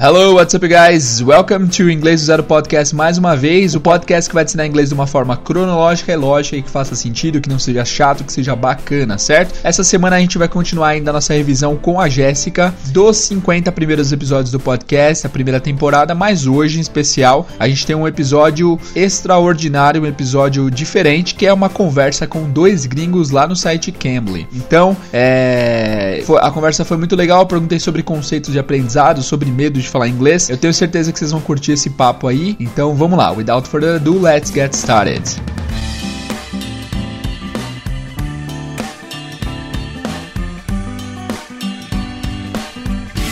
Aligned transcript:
Hello, 0.00 0.36
what's 0.36 0.54
up, 0.54 0.64
guys? 0.68 1.20
Welcome 1.20 1.70
to 1.70 1.90
Inglês 1.90 2.20
do 2.20 2.26
Zero 2.26 2.44
Podcast 2.44 2.94
mais 2.94 3.18
uma 3.18 3.34
vez. 3.34 3.74
O 3.74 3.80
podcast 3.80 4.30
que 4.30 4.34
vai 4.34 4.44
te 4.44 4.50
ensinar 4.50 4.64
inglês 4.64 4.90
de 4.90 4.94
uma 4.94 5.08
forma 5.08 5.36
cronológica 5.36 6.12
e 6.12 6.16
lógica 6.16 6.56
e 6.56 6.62
que 6.62 6.70
faça 6.70 6.94
sentido, 6.94 7.40
que 7.40 7.48
não 7.48 7.58
seja 7.58 7.84
chato, 7.84 8.22
que 8.22 8.32
seja 8.32 8.54
bacana, 8.54 9.18
certo? 9.18 9.58
Essa 9.64 9.82
semana 9.82 10.14
a 10.14 10.20
gente 10.20 10.38
vai 10.38 10.46
continuar 10.46 10.90
ainda 10.90 11.10
a 11.10 11.14
nossa 11.14 11.34
revisão 11.34 11.74
com 11.74 12.00
a 12.00 12.08
Jéssica 12.08 12.72
dos 12.92 13.16
50 13.16 13.72
primeiros 13.72 14.12
episódios 14.12 14.52
do 14.52 14.60
podcast, 14.60 15.26
a 15.26 15.30
primeira 15.30 15.58
temporada, 15.58 16.14
mas 16.14 16.46
hoje 16.46 16.78
em 16.78 16.80
especial 16.80 17.48
a 17.58 17.68
gente 17.68 17.84
tem 17.84 17.96
um 17.96 18.06
episódio 18.06 18.78
extraordinário, 18.94 20.02
um 20.02 20.06
episódio 20.06 20.70
diferente, 20.70 21.34
que 21.34 21.44
é 21.44 21.52
uma 21.52 21.68
conversa 21.68 22.24
com 22.24 22.48
dois 22.48 22.86
gringos 22.86 23.30
lá 23.30 23.48
no 23.48 23.56
site 23.56 23.90
Cambly. 23.90 24.46
Então, 24.54 24.96
é... 25.12 26.22
a 26.40 26.52
conversa 26.52 26.84
foi 26.84 26.96
muito 26.96 27.16
legal, 27.16 27.40
eu 27.40 27.46
perguntei 27.46 27.80
sobre 27.80 28.04
conceitos 28.04 28.52
de 28.52 28.60
aprendizado, 28.60 29.24
sobre 29.24 29.50
medo 29.50 29.80
de 29.80 29.87
de 29.88 29.92
falar 29.92 30.08
inglês. 30.08 30.48
Eu 30.48 30.56
tenho 30.56 30.72
certeza 30.72 31.12
que 31.12 31.18
vocês 31.18 31.32
vão 31.32 31.40
curtir 31.40 31.72
esse 31.72 31.90
papo 31.90 32.28
aí. 32.28 32.56
Então 32.60 32.94
vamos 32.94 33.18
lá, 33.18 33.32
without 33.32 33.66
further 33.68 33.96
ado, 33.96 34.20
let's 34.20 34.50
get 34.52 34.72
started. 34.74 35.22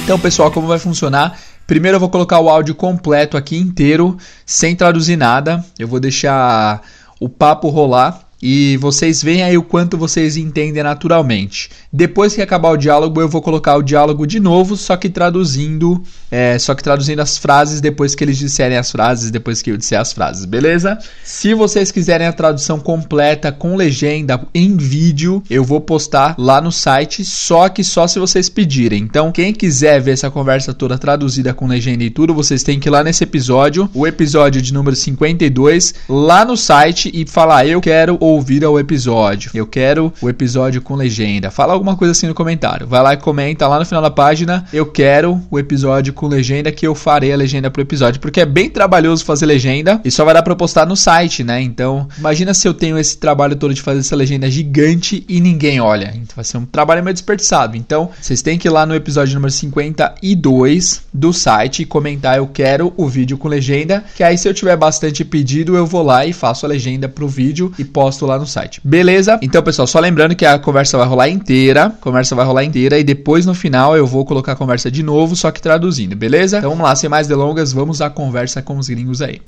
Então, 0.02 0.18
pessoal, 0.18 0.52
como 0.52 0.68
vai 0.68 0.78
funcionar? 0.78 1.36
Primeiro 1.66 1.96
eu 1.96 2.00
vou 2.00 2.08
colocar 2.08 2.38
o 2.38 2.48
áudio 2.48 2.76
completo 2.76 3.36
aqui 3.36 3.56
inteiro, 3.56 4.16
sem 4.44 4.76
traduzir 4.76 5.16
nada. 5.16 5.64
Eu 5.76 5.88
vou 5.88 5.98
deixar 5.98 6.80
o 7.18 7.28
papo 7.28 7.68
rolar 7.68 8.20
e 8.40 8.76
vocês 8.76 9.22
veem 9.22 9.42
aí 9.42 9.56
o 9.56 9.62
quanto 9.62 9.96
vocês 9.96 10.36
entendem 10.36 10.82
naturalmente. 10.82 11.70
Depois 11.92 12.34
que 12.34 12.42
acabar 12.42 12.70
o 12.70 12.76
diálogo, 12.76 13.20
eu 13.20 13.28
vou 13.28 13.40
colocar 13.40 13.76
o 13.76 13.82
diálogo 13.82 14.26
de 14.26 14.38
novo, 14.38 14.76
só 14.76 14.96
que 14.96 15.08
traduzindo, 15.08 16.02
é, 16.30 16.58
só 16.58 16.74
que 16.74 16.82
traduzindo 16.82 17.20
as 17.20 17.38
frases 17.38 17.80
depois 17.80 18.14
que 18.14 18.22
eles 18.22 18.36
disserem 18.36 18.76
as 18.76 18.90
frases, 18.90 19.30
depois 19.30 19.62
que 19.62 19.70
eu 19.70 19.76
disser 19.76 19.98
as 19.98 20.12
frases, 20.12 20.44
beleza? 20.44 20.98
Se 21.24 21.54
vocês 21.54 21.90
quiserem 21.90 22.26
a 22.26 22.32
tradução 22.32 22.78
completa 22.78 23.50
com 23.50 23.76
legenda 23.76 24.40
em 24.54 24.76
vídeo, 24.76 25.42
eu 25.48 25.64
vou 25.64 25.80
postar 25.80 26.34
lá 26.38 26.60
no 26.60 26.70
site, 26.70 27.24
só 27.24 27.68
que 27.68 27.82
só 27.82 28.06
se 28.06 28.18
vocês 28.18 28.48
pedirem. 28.48 29.02
Então, 29.02 29.32
quem 29.32 29.52
quiser 29.52 30.00
ver 30.00 30.12
essa 30.12 30.30
conversa 30.30 30.74
toda 30.74 30.98
traduzida 30.98 31.54
com 31.54 31.66
legenda 31.66 32.04
e 32.04 32.10
tudo, 32.10 32.34
vocês 32.34 32.62
têm 32.62 32.78
que 32.78 32.88
ir 32.88 32.90
lá 32.90 33.02
nesse 33.02 33.24
episódio, 33.24 33.88
o 33.94 34.06
episódio 34.06 34.60
de 34.60 34.72
número 34.72 34.96
52, 34.96 35.94
lá 36.08 36.44
no 36.44 36.56
site 36.56 37.10
e 37.14 37.26
falar: 37.26 37.66
"Eu 37.66 37.80
quero 37.80 38.18
ouvir 38.26 38.64
ao 38.64 38.78
episódio. 38.78 39.50
Eu 39.54 39.66
quero 39.66 40.12
o 40.20 40.28
episódio 40.28 40.82
com 40.82 40.94
legenda. 40.94 41.50
Fala 41.50 41.72
alguma 41.72 41.96
coisa 41.96 42.12
assim 42.12 42.26
no 42.26 42.34
comentário. 42.34 42.86
Vai 42.86 43.02
lá 43.02 43.14
e 43.14 43.16
comenta 43.16 43.66
lá 43.66 43.78
no 43.78 43.84
final 43.84 44.02
da 44.02 44.10
página. 44.10 44.66
Eu 44.72 44.86
quero 44.86 45.40
o 45.50 45.58
episódio 45.58 46.12
com 46.12 46.26
legenda 46.26 46.72
que 46.72 46.86
eu 46.86 46.94
farei 46.94 47.32
a 47.32 47.36
legenda 47.36 47.70
pro 47.70 47.82
episódio. 47.82 48.20
Porque 48.20 48.40
é 48.40 48.46
bem 48.46 48.70
trabalhoso 48.70 49.24
fazer 49.24 49.46
legenda 49.46 50.00
e 50.04 50.10
só 50.10 50.24
vai 50.24 50.34
dar 50.34 50.42
pra 50.42 50.56
postar 50.56 50.86
no 50.86 50.96
site, 50.96 51.44
né? 51.44 51.60
Então, 51.60 52.08
imagina 52.18 52.54
se 52.54 52.66
eu 52.66 52.74
tenho 52.74 52.98
esse 52.98 53.18
trabalho 53.18 53.56
todo 53.56 53.74
de 53.74 53.82
fazer 53.82 54.00
essa 54.00 54.16
legenda 54.16 54.50
gigante 54.50 55.24
e 55.28 55.40
ninguém 55.40 55.80
olha. 55.80 56.12
Então 56.14 56.36
vai 56.36 56.44
ser 56.44 56.58
um 56.58 56.64
trabalho 56.64 57.02
meio 57.02 57.14
desperdiçado. 57.14 57.76
Então, 57.76 58.10
vocês 58.20 58.42
têm 58.42 58.58
que 58.58 58.68
ir 58.68 58.70
lá 58.70 58.86
no 58.86 58.94
episódio 58.94 59.34
número 59.34 59.52
52 59.52 61.02
do 61.12 61.32
site 61.32 61.82
e 61.82 61.86
comentar 61.86 62.38
eu 62.38 62.46
quero 62.46 62.92
o 62.96 63.06
vídeo 63.06 63.38
com 63.38 63.48
legenda. 63.48 64.04
Que 64.14 64.22
aí, 64.22 64.36
se 64.38 64.48
eu 64.48 64.54
tiver 64.54 64.76
bastante 64.76 65.24
pedido, 65.24 65.76
eu 65.76 65.86
vou 65.86 66.02
lá 66.02 66.24
e 66.26 66.32
faço 66.32 66.66
a 66.66 66.68
legenda 66.68 67.08
pro 67.08 67.28
vídeo 67.28 67.72
e 67.78 67.84
posto 67.84 68.15
posto 68.16 68.26
lá 68.26 68.38
no 68.38 68.46
site. 68.46 68.80
Beleza? 68.82 69.38
Então, 69.42 69.62
pessoal, 69.62 69.86
só 69.86 70.00
lembrando 70.00 70.34
que 70.34 70.46
a 70.46 70.58
conversa 70.58 70.96
vai 70.96 71.06
rolar 71.06 71.28
inteira. 71.28 71.86
A 71.86 71.90
conversa 71.90 72.34
vai 72.34 72.46
rolar 72.46 72.64
inteira 72.64 72.98
e 72.98 73.04
depois 73.04 73.44
no 73.44 73.54
final 73.54 73.96
eu 73.96 74.06
vou 74.06 74.24
colocar 74.24 74.52
a 74.52 74.56
conversa 74.56 74.90
de 74.90 75.02
novo, 75.02 75.36
só 75.36 75.50
que 75.50 75.60
traduzindo, 75.60 76.16
beleza? 76.16 76.58
Então 76.58 76.70
vamos 76.70 76.84
lá, 76.84 76.96
sem 76.96 77.10
mais 77.10 77.28
delongas, 77.28 77.72
vamos 77.72 78.00
à 78.00 78.08
conversa 78.08 78.62
com 78.62 78.78
os 78.78 78.88
gringos 78.88 79.20
aí. 79.20 79.40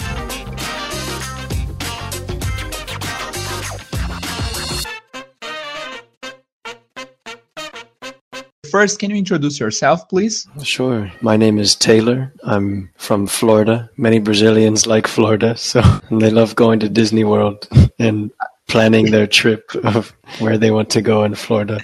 First, 8.70 8.98
can 8.98 9.10
you 9.10 9.16
introduce 9.16 9.58
yourself, 9.58 10.08
please? 10.08 10.46
Sure. 10.62 11.10
My 11.22 11.38
name 11.38 11.58
is 11.58 11.74
Taylor. 11.74 12.32
I'm 12.44 12.90
from 12.98 13.26
Florida. 13.26 13.88
Many 13.96 14.18
Brazilians 14.18 14.86
like 14.86 15.08
Florida, 15.08 15.56
so 15.56 15.80
they 16.10 16.30
love 16.30 16.54
going 16.54 16.80
to 16.80 16.88
Disney 16.90 17.24
World 17.24 17.66
and 17.98 18.30
planning 18.68 19.10
their 19.10 19.26
trip 19.26 19.74
of 19.82 20.14
where 20.38 20.56
they 20.58 20.70
want 20.70 20.90
to 20.90 21.02
go 21.02 21.24
in 21.24 21.34
Florida. 21.34 21.80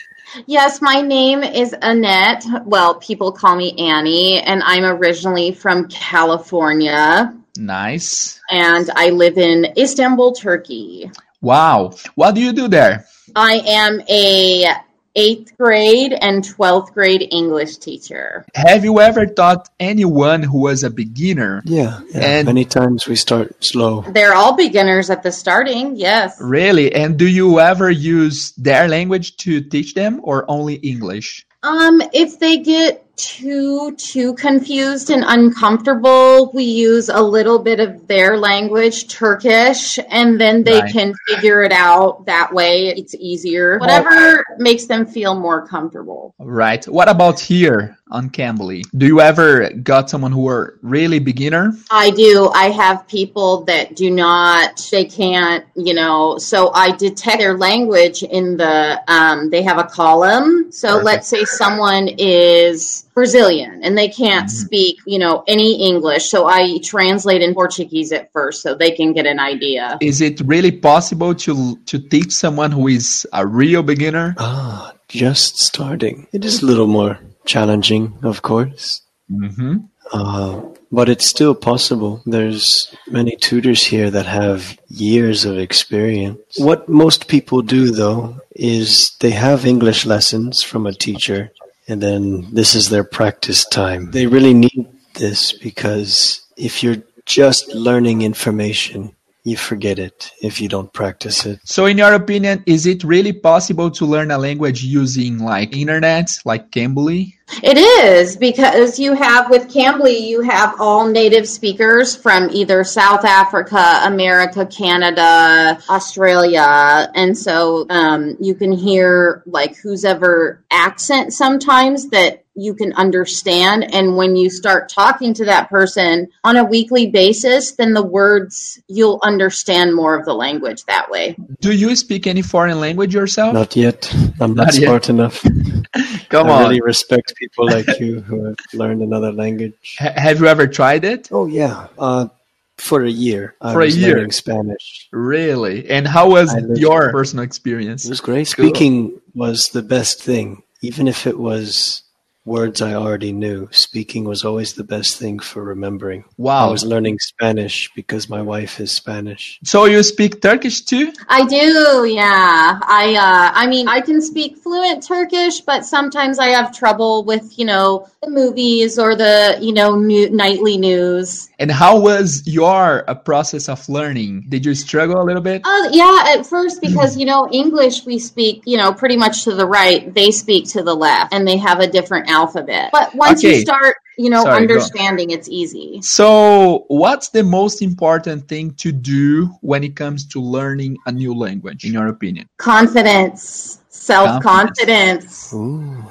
Yes, 0.47 0.81
my 0.81 1.01
name 1.01 1.43
is 1.43 1.75
Annette. 1.83 2.45
Well, 2.65 2.97
people 2.97 3.33
call 3.33 3.57
me 3.57 3.73
Annie, 3.79 4.41
and 4.41 4.63
I'm 4.65 4.85
originally 4.85 5.53
from 5.53 5.89
California. 5.89 7.35
Nice. 7.57 8.41
And 8.51 8.91
I 8.97 9.11
live 9.11 9.39
in 9.39 9.73
Istanbul, 9.79 10.33
Turkey. 10.33 11.11
Wow. 11.41 11.95
What 12.17 12.35
do 12.35 12.41
you 12.41 12.53
do 12.53 12.69
there? 12.69 13.07
I 13.37 13.63
am 13.67 14.01
a 14.09 14.67
eighth 15.15 15.57
grade 15.57 16.13
and 16.13 16.43
12th 16.43 16.93
grade 16.93 17.29
English 17.31 17.79
teacher. 17.79 18.45
Have 18.55 18.85
you 18.85 19.01
ever 19.01 19.27
taught 19.27 19.69
anyone 19.79 20.43
who 20.43 20.61
was 20.61 20.83
a 20.83 20.91
beginner? 20.91 21.63
Yeah. 21.65 22.01
yeah. 22.11 22.21
And 22.21 22.47
many 22.47 22.65
times 22.65 23.07
we 23.07 23.17
start 23.17 23.63
slow. 23.63 24.03
They're 24.03 24.35
all 24.35 24.57
beginners 24.57 25.11
at 25.11 25.23
the 25.23 25.33
starting, 25.33 25.97
yes. 25.97 26.41
Really? 26.41 26.95
And 26.95 27.17
do 27.17 27.29
you 27.29 27.61
ever 27.61 27.91
use 27.91 28.53
their 28.53 28.89
language 28.89 29.37
to 29.39 29.61
teach 29.61 29.95
them 29.95 30.21
or 30.23 30.45
only 30.49 30.75
English? 30.77 31.47
Um, 31.63 32.03
if 32.13 32.39
they 32.39 32.59
get 32.59 33.14
too 33.17 33.95
too 33.97 34.35
confused 34.35 35.11
and 35.11 35.25
uncomfortable, 35.27 36.51
we 36.53 36.65
use 36.65 37.09
a 37.09 37.21
little 37.21 37.59
bit 37.59 37.81
of 37.81 38.07
their 38.07 38.37
language, 38.37 39.09
Turkish, 39.09 39.99
and 40.11 40.41
then 40.41 40.65
they 40.65 40.81
right. 40.81 40.93
can 40.93 41.15
figure 41.27 41.63
it 41.63 41.73
out 41.73 42.27
that 42.27 42.53
way. 42.53 42.89
It's 42.89 43.15
easier. 43.15 43.79
Whatever 43.79 44.45
makes 44.59 44.87
them 44.87 45.07
feel 45.07 45.35
more 45.35 45.67
comfortable. 45.67 46.35
Right. 46.39 46.85
What 46.87 47.09
about 47.09 47.41
here 47.41 47.97
on 48.11 48.31
Cambly? 48.31 48.83
Do 48.97 49.07
you 49.07 49.21
ever 49.21 49.71
got 49.71 50.11
someone 50.11 50.33
who 50.33 50.49
are 50.49 50.79
really 50.83 51.19
beginner? 51.19 51.73
I 51.91 52.11
do. 52.11 52.51
I 52.55 52.71
have 52.71 53.07
people 53.09 53.65
that 53.65 53.97
do 53.97 54.11
not 54.11 54.89
they 54.91 55.05
can't, 55.05 55.65
you 55.77 55.95
know, 55.95 56.39
so 56.39 56.73
I 56.73 56.93
detect 56.97 57.39
their 57.39 57.57
language 57.57 58.23
in 58.23 58.57
the 58.57 59.01
um 59.09 59.51
they 59.51 59.63
have 59.63 59.79
a 59.79 59.85
column. 59.85 60.71
So 60.71 60.89
Perfect. 60.89 61.05
let's 61.05 61.29
say 61.29 61.45
someone 61.45 62.09
is 62.19 63.04
Brazilian 63.15 63.81
and 63.83 63.97
they 63.97 64.09
can't 64.09 64.47
mm-hmm. 64.47 64.67
speak, 64.67 64.99
you 65.07 65.19
know, 65.19 65.45
any 65.47 65.87
English. 65.87 66.29
So 66.29 66.47
I 66.47 66.79
translate 66.83 67.43
in 67.43 67.55
Portuguese 67.55 68.13
at 68.13 68.33
first 68.33 68.63
so 68.63 68.75
they 68.75 68.91
can 68.91 69.13
get 69.13 69.27
an 69.27 69.39
idea. 69.39 69.99
Is 70.01 70.21
it 70.21 70.41
really 70.41 70.73
possible 70.73 71.35
to 71.47 71.77
to 71.87 71.99
teach 71.99 72.33
someone 72.33 72.73
who 72.73 72.89
is 72.89 73.27
a 73.33 73.47
real 73.47 73.83
beginner? 73.83 74.35
Ah, 74.39 74.93
just 75.09 75.59
starting. 75.59 76.27
It 76.33 76.45
is 76.45 76.63
a 76.63 76.67
little 76.67 76.89
more 76.89 77.19
challenging, 77.47 78.19
of 78.23 78.43
course. 78.43 79.03
Mm-hmm. 79.31 79.77
Uh, 80.13 80.61
but 80.93 81.09
it's 81.09 81.27
still 81.27 81.55
possible. 81.55 82.23
There's 82.27 82.95
many 83.09 83.37
tutors 83.37 83.83
here 83.83 84.11
that 84.11 84.27
have 84.27 84.79
years 84.89 85.45
of 85.45 85.59
experience. 85.59 86.39
What 86.59 86.89
most 86.89 87.27
people 87.27 87.63
do, 87.63 87.91
though, 87.91 88.39
is 88.55 89.17
they 89.21 89.31
have 89.31 89.67
English 89.67 90.07
lessons 90.07 90.63
from 90.63 90.87
a 90.87 90.93
teacher 90.93 91.51
and 91.89 92.03
then 92.03 92.55
this 92.55 92.75
is 92.75 92.89
their 92.89 93.05
practice 93.05 93.65
time. 93.67 94.11
They 94.11 94.27
really 94.27 94.55
need 94.55 94.89
this 95.15 95.53
because 95.53 96.47
if 96.57 96.83
you're 96.83 97.03
just 97.27 97.69
learning 97.69 98.23
information, 98.23 99.15
you 99.45 99.59
forget 99.59 99.99
it 99.99 100.33
if 100.41 100.61
you 100.61 100.69
don't 100.69 100.93
practice 100.93 101.45
it. 101.45 101.61
So 101.65 101.85
in 101.85 101.99
your 101.99 102.15
opinion, 102.15 102.65
is 102.67 102.87
it 102.87 103.05
really 103.05 103.33
possible 103.33 103.91
to 103.91 104.07
learn 104.07 104.31
a 104.31 104.39
language 104.39 104.83
using 104.83 105.39
like 105.39 105.77
internet, 105.77 106.31
like 106.47 106.71
Cambly? 106.71 107.35
It 107.63 107.77
is 107.77 108.37
because 108.37 108.99
you 108.99 109.13
have 109.13 109.51
with 109.51 109.69
Cambly, 109.69 110.19
you 110.23 110.41
have 110.41 110.75
all 110.81 111.07
native 111.07 111.47
speakers 111.47 112.17
from 112.17 112.49
either 112.51 112.83
South 112.85 113.25
Africa, 113.27 114.01
America, 114.05 114.65
Canada, 114.65 115.79
Australia, 115.91 117.11
and 117.15 117.37
so 117.37 117.85
um, 117.91 118.37
you 118.41 118.55
can 118.55 118.73
hear 118.73 119.43
like 119.45 119.77
who's 119.77 120.07
ever 120.07 120.65
accent 120.71 121.35
sometimes 121.35 122.09
that 122.09 122.44
you 122.55 122.75
can 122.75 122.93
understand. 122.95 123.93
And 123.93 124.17
when 124.17 124.37
you 124.37 124.51
start 124.51 124.89
talking 124.89 125.35
to 125.35 125.45
that 125.45 125.69
person 125.69 126.29
on 126.45 126.57
a 126.57 126.65
weekly 126.65 127.09
basis, 127.09 127.73
then 127.73 127.95
the 127.95 128.03
words, 128.03 128.81
you'll 128.89 129.21
understand 129.23 129.95
more 129.95 130.15
of 130.15 130.25
the 130.25 130.35
language 130.35 130.85
that 130.85 131.11
way. 131.11 131.37
Do 131.61 131.73
you 131.73 131.97
speak 131.97 132.27
any 132.27 132.43
foreign 132.43 132.81
language 132.81 133.15
yourself? 133.15 133.55
Not 133.55 133.77
yet. 133.77 134.13
I'm 134.41 134.55
not, 134.55 134.67
not 134.67 134.75
smart 134.75 135.09
enough. 135.09 135.43
Come 136.29 136.47
I 136.47 136.51
on. 136.51 136.51
I 136.51 136.63
really 136.63 136.81
respect 136.81 137.35
people 137.37 137.67
like 137.67 137.99
you 138.01 138.21
who 138.21 138.45
have 138.45 138.57
learned 138.73 139.03
another 139.03 139.33
language. 139.33 139.75
H- 140.01 140.13
have 140.17 140.41
you 140.41 140.47
ever 140.47 140.67
tried 140.67 141.05
it? 141.05 141.29
Oh, 141.33 141.47
yeah. 141.47 141.89
Uh, 141.99 142.29
for 142.77 143.05
a 143.05 143.11
year. 143.11 143.55
For 143.61 143.83
a 143.83 143.89
year. 143.89 144.17
learning 144.17 144.33
Spanish. 144.33 145.09
Really? 145.13 145.89
And 145.89 146.07
how 146.07 146.31
was 146.31 146.55
your 146.77 147.11
personal 147.11 147.45
experience? 147.45 148.05
It 148.05 148.11
was 148.11 148.21
great. 148.21 148.49
Speaking 148.49 149.21
was 149.35 149.69
the 149.69 149.83
best 149.83 150.23
thing. 150.23 150.63
Even 150.83 151.09
if 151.09 151.27
it 151.27 151.39
was 151.39 152.04
words 152.45 152.83
I 152.83 152.95
already 152.95 153.33
knew. 153.33 153.69
Speaking 153.71 154.25
was 154.25 154.45
always 154.45 154.75
the 154.75 154.85
best 154.85 155.17
thing 155.17 155.39
for 155.39 155.63
remembering. 155.65 156.25
Wow. 156.37 156.69
I 156.69 156.71
was 156.71 156.85
learning 156.85 157.19
Spanish 157.19 157.91
because 157.95 158.29
my 158.29 158.43
wife 158.43 158.81
is 158.81 158.93
Spanish. 158.93 159.59
So 159.65 159.87
you 159.87 160.03
speak 160.03 160.43
Turkish 160.43 160.83
too? 160.83 161.13
I 161.29 161.47
do, 161.47 162.05
yeah. 162.07 162.79
I 162.83 163.15
uh 163.15 163.51
I 163.55 163.67
mean 163.67 163.89
I 163.89 164.01
can 164.01 164.21
speak 164.21 164.59
fluent 164.59 165.07
Turkish, 165.07 165.61
but 165.61 165.85
sometimes 165.85 166.39
I 166.39 166.49
have 166.49 166.77
trouble 166.77 167.25
with, 167.25 167.59
you 167.59 167.65
know, 167.65 168.09
the 168.23 168.31
movies 168.31 168.99
or 168.99 169.15
the, 169.15 169.59
you 169.61 169.73
know, 169.73 169.97
new, 169.97 170.31
nightly 170.31 170.77
news. 170.77 171.49
And 171.59 171.71
how 171.71 172.01
was 172.01 172.43
your 172.47 173.09
uh, 173.09 173.15
process 173.15 173.69
of 173.69 173.89
learning? 173.89 174.47
Did 174.49 174.67
you 174.67 174.75
struggle 174.75 175.21
a 175.21 175.25
little 175.25 175.43
bit? 175.43 175.63
Uh, 175.65 175.89
yeah, 175.93 176.35
at 176.37 176.47
first 176.47 176.81
because 176.81 177.17
you 177.17 177.27
know 177.27 177.49
English 177.51 178.05
we 178.05 178.19
speak 178.19 178.63
you 178.67 178.77
know 178.77 178.93
pretty 178.93 179.17
much 179.17 179.45
to 179.45 179.55
the 179.55 179.67
right, 179.67 180.13
they 180.15 180.31
speak 180.31 180.69
to 180.71 180.83
the 180.83 180.95
left, 180.95 181.33
and 181.33 181.47
they 181.47 181.57
have 181.57 181.81
a 181.81 181.87
different 181.87 182.29
alphabet. 182.29 182.91
But 182.93 183.15
once 183.15 183.45
Okay. 183.45 183.57
you 183.57 183.61
start 183.61 183.97
you 184.19 184.31
know 184.31 184.43
Sorry, 184.43 184.57
understanding, 184.63 185.31
it's 185.31 185.49
easy. 185.49 186.01
So, 186.03 186.85
what's 186.89 187.29
the 187.29 187.45
most 187.45 187.83
important 187.83 188.49
thing 188.49 188.75
to 188.75 188.91
do 188.91 189.47
when 189.61 189.85
it 189.85 189.95
comes 189.95 190.27
to 190.29 190.41
learning 190.41 190.99
a 191.07 191.13
new 191.13 191.35
language, 191.35 191.85
in 191.85 191.93
your 191.93 192.09
opinion? 192.09 192.49
Confidence, 192.59 193.81
self 193.89 194.43
confidence. 194.43 195.53
Ooh, 195.55 196.05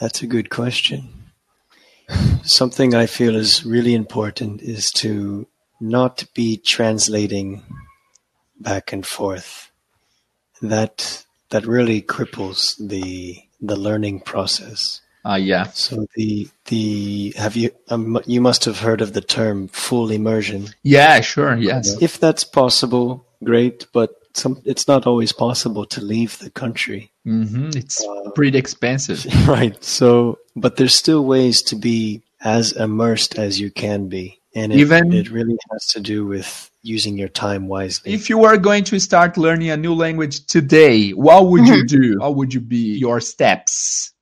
that's 0.00 0.22
a 0.22 0.26
good 0.26 0.50
question. 0.50 1.17
Something 2.42 2.94
I 2.94 3.06
feel 3.06 3.36
is 3.36 3.64
really 3.64 3.94
important 3.94 4.62
is 4.62 4.90
to 4.92 5.46
not 5.80 6.24
be 6.34 6.56
translating 6.56 7.62
back 8.58 8.92
and 8.92 9.06
forth. 9.06 9.70
That 10.62 11.24
that 11.50 11.66
really 11.66 12.02
cripples 12.02 12.76
the 12.78 13.38
the 13.60 13.76
learning 13.76 14.20
process. 14.20 15.00
Ah, 15.24 15.36
yeah. 15.36 15.64
So 15.64 16.06
the 16.14 16.48
the 16.66 17.34
have 17.36 17.56
you 17.56 17.70
um, 17.90 18.20
you 18.26 18.40
must 18.40 18.64
have 18.64 18.80
heard 18.80 19.00
of 19.00 19.12
the 19.12 19.20
term 19.20 19.68
full 19.68 20.10
immersion. 20.10 20.68
Yeah, 20.82 21.20
sure. 21.20 21.56
Yes. 21.56 22.00
If 22.00 22.18
that's 22.18 22.44
possible, 22.44 23.26
great. 23.44 23.86
But 23.92 24.10
some, 24.38 24.60
it's 24.64 24.86
not 24.88 25.06
always 25.06 25.32
possible 25.32 25.84
to 25.86 26.00
leave 26.00 26.38
the 26.38 26.50
country. 26.50 27.10
hmm 27.24 27.70
It's 27.74 28.04
pretty 28.34 28.56
expensive. 28.58 29.26
Right. 29.48 29.82
So, 29.84 30.38
but 30.56 30.76
there's 30.76 30.94
still 30.94 31.24
ways 31.24 31.62
to 31.62 31.76
be 31.76 32.22
as 32.40 32.72
immersed 32.72 33.38
as 33.38 33.58
you 33.60 33.70
can 33.70 34.08
be. 34.08 34.40
And 34.54 34.72
it, 34.72 34.78
Even- 34.78 35.12
it 35.12 35.30
really 35.30 35.58
has 35.70 35.86
to 35.88 36.00
do 36.00 36.24
with 36.26 36.70
using 36.82 37.18
your 37.18 37.28
time 37.28 37.68
wisely. 37.68 38.12
If 38.14 38.30
you 38.30 38.38
were 38.38 38.56
going 38.56 38.84
to 38.84 38.98
start 38.98 39.36
learning 39.36 39.70
a 39.70 39.76
new 39.76 39.92
language 39.94 40.46
today, 40.46 41.10
what 41.10 41.46
would 41.48 41.66
you 41.66 41.84
do? 41.86 42.16
What 42.18 42.36
would 42.36 42.54
you 42.54 42.60
be 42.60 42.96
your 42.98 43.20
steps? 43.20 44.12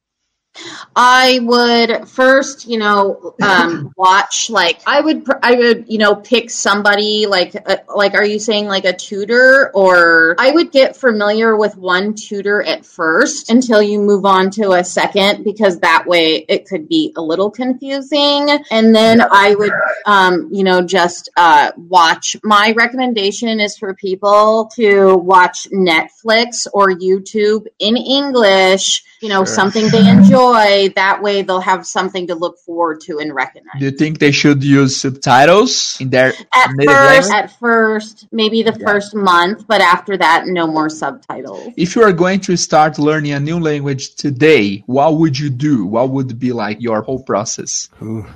I 0.95 1.41
would 1.43 2.09
first, 2.09 2.67
you 2.67 2.79
know, 2.79 3.35
um, 3.43 3.93
watch 3.97 4.51
like 4.51 4.81
I 4.87 5.01
would, 5.01 5.27
I 5.43 5.55
would, 5.55 5.85
you 5.89 5.99
know, 5.99 6.15
pick 6.17 6.51
somebody 6.51 7.27
like, 7.27 7.55
uh, 7.69 7.77
like, 7.95 8.15
are 8.15 8.25
you 8.25 8.39
saying 8.39 8.67
like 8.67 8.85
a 8.85 8.93
tutor, 8.93 9.71
or 9.75 10.35
I 10.39 10.51
would 10.51 10.73
get 10.73 10.97
familiar 10.97 11.57
with 11.57 11.77
one 11.77 12.15
tutor 12.15 12.63
at 12.63 12.85
first 12.85 13.51
until 13.51 13.83
you 13.83 13.99
move 14.01 14.25
on 14.25 14.51
to 14.53 14.73
a 14.73 14.85
second, 14.85 15.45
because 15.45 15.79
that 15.81 16.05
way 16.07 16.45
it 16.49 16.67
could 16.67 16.89
be 16.89 17.13
a 17.17 17.23
little 17.23 17.51
confusing, 17.51 18.49
and 18.71 18.95
then 18.95 19.21
I 19.21 19.55
would, 19.55 19.73
um, 20.07 20.49
you 20.53 20.65
know, 20.65 20.81
just 20.83 21.29
uh, 21.37 21.73
watch. 21.77 22.37
My 22.43 22.73
recommendation 22.77 23.61
is 23.61 23.77
for 23.77 23.95
people 23.95 24.71
to 24.77 25.17
watch 25.17 25.69
Netflix 25.73 26.67
or 26.73 26.89
YouTube 26.89 27.67
in 27.79 27.97
English. 27.97 29.03
You 29.21 29.31
know, 29.31 29.45
Sure. 29.45 29.55
something 29.55 29.89
they 29.89 30.09
enjoy. 30.09 30.46
That 30.53 31.23
way, 31.23 31.43
they'll 31.43 31.61
have 31.61 31.87
something 31.87 32.27
to 32.29 32.35
look 32.35 32.59
forward 32.59 33.01
to 33.03 33.19
and 33.19 33.35
recognize. 33.35 33.79
Do 33.79 33.87
you 33.87 33.91
think 33.91 34.19
they 34.19 34.33
should 34.33 34.63
use 34.63 35.01
subtitles 35.01 35.97
in 36.01 36.11
their 36.11 36.33
At 36.55 36.71
first, 36.77 36.87
language? 36.87 37.35
at 37.35 37.59
first, 37.59 38.27
maybe 38.33 38.63
the 38.63 38.79
first 38.79 39.15
month, 39.15 39.67
but 39.67 39.81
after 39.81 40.17
that, 40.17 40.47
no 40.47 40.67
more 40.67 40.89
subtitles. 40.89 41.73
If 41.77 41.97
you 41.97 42.03
are 42.03 42.13
going 42.13 42.41
to 42.41 42.57
start 42.57 42.99
learning 42.99 43.33
a 43.33 43.41
new 43.41 43.59
language 43.59 44.15
today, 44.17 44.83
what 44.87 45.17
would 45.17 45.39
you 45.39 45.51
do? 45.51 45.87
What 45.87 46.11
would 46.11 46.39
be 46.39 46.53
like 46.53 46.81
your 46.81 47.03
whole 47.03 47.23
process? 47.23 47.89
Ooh. 48.03 48.27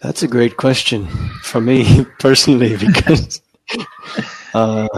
That's 0.00 0.22
a 0.24 0.28
great 0.28 0.56
question 0.56 1.06
for 1.42 1.60
me 1.60 2.04
personally 2.18 2.76
because 2.86 3.40
uh, 4.52 4.88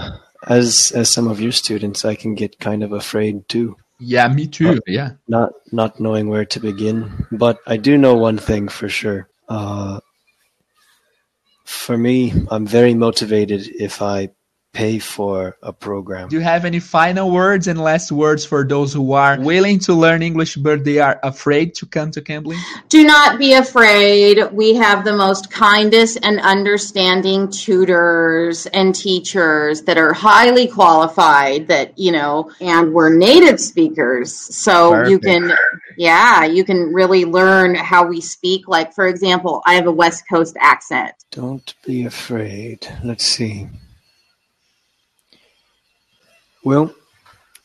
as 0.46 0.92
as 0.94 1.10
some 1.10 1.28
of 1.28 1.40
your 1.40 1.52
students, 1.52 2.04
I 2.04 2.14
can 2.14 2.34
get 2.34 2.58
kind 2.58 2.82
of 2.82 2.92
afraid 2.92 3.48
too. 3.48 3.76
Yeah, 3.98 4.28
me 4.28 4.46
too. 4.46 4.80
Yeah. 4.86 5.12
not 5.28 5.52
not 5.72 6.00
knowing 6.00 6.28
where 6.28 6.44
to 6.44 6.60
begin. 6.60 7.26
But 7.32 7.58
I 7.66 7.76
do 7.76 7.96
know 7.96 8.14
one 8.16 8.38
thing 8.38 8.68
for 8.68 8.88
sure. 8.88 9.28
Uh, 9.48 10.00
for 11.64 11.96
me, 11.96 12.32
I'm 12.50 12.66
very 12.66 12.94
motivated 12.94 13.66
if 13.68 14.02
I 14.02 14.30
pay 14.74 14.98
for 14.98 15.56
a 15.62 15.72
program. 15.72 16.28
Do 16.28 16.36
you 16.36 16.42
have 16.42 16.64
any 16.64 16.80
final 16.80 17.30
words 17.30 17.68
and 17.68 17.80
last 17.80 18.12
words 18.12 18.44
for 18.44 18.64
those 18.64 18.92
who 18.92 19.12
are 19.12 19.40
willing 19.40 19.78
to 19.80 19.94
learn 19.94 20.20
English 20.22 20.56
but 20.56 20.84
they 20.84 20.98
are 20.98 21.18
afraid 21.22 21.74
to 21.76 21.86
come 21.86 22.10
to 22.10 22.20
Cambly? 22.20 22.58
Do 22.88 23.04
not 23.04 23.38
be 23.38 23.54
afraid. 23.54 24.40
We 24.52 24.74
have 24.74 25.04
the 25.04 25.12
most 25.12 25.50
kindest 25.50 26.18
and 26.22 26.40
understanding 26.40 27.50
tutors 27.50 28.66
and 28.66 28.94
teachers 28.94 29.82
that 29.82 29.96
are 29.96 30.12
highly 30.12 30.66
qualified 30.66 31.68
that, 31.68 31.96
you 31.96 32.12
know, 32.12 32.50
and 32.60 32.92
we're 32.92 33.14
native 33.14 33.60
speakers. 33.60 34.34
So 34.34 35.06
you 35.06 35.20
can, 35.20 35.52
yeah, 35.96 36.44
you 36.44 36.64
can 36.64 36.92
really 36.92 37.24
learn 37.24 37.76
how 37.76 38.04
we 38.04 38.20
speak. 38.20 38.66
Like, 38.66 38.92
for 38.92 39.06
example, 39.06 39.62
I 39.66 39.74
have 39.74 39.86
a 39.86 39.92
West 39.92 40.24
Coast 40.28 40.56
accent. 40.60 41.12
Don't 41.30 41.74
be 41.86 42.04
afraid. 42.04 42.88
Let's 43.04 43.24
see. 43.24 43.68
Well, 46.64 46.94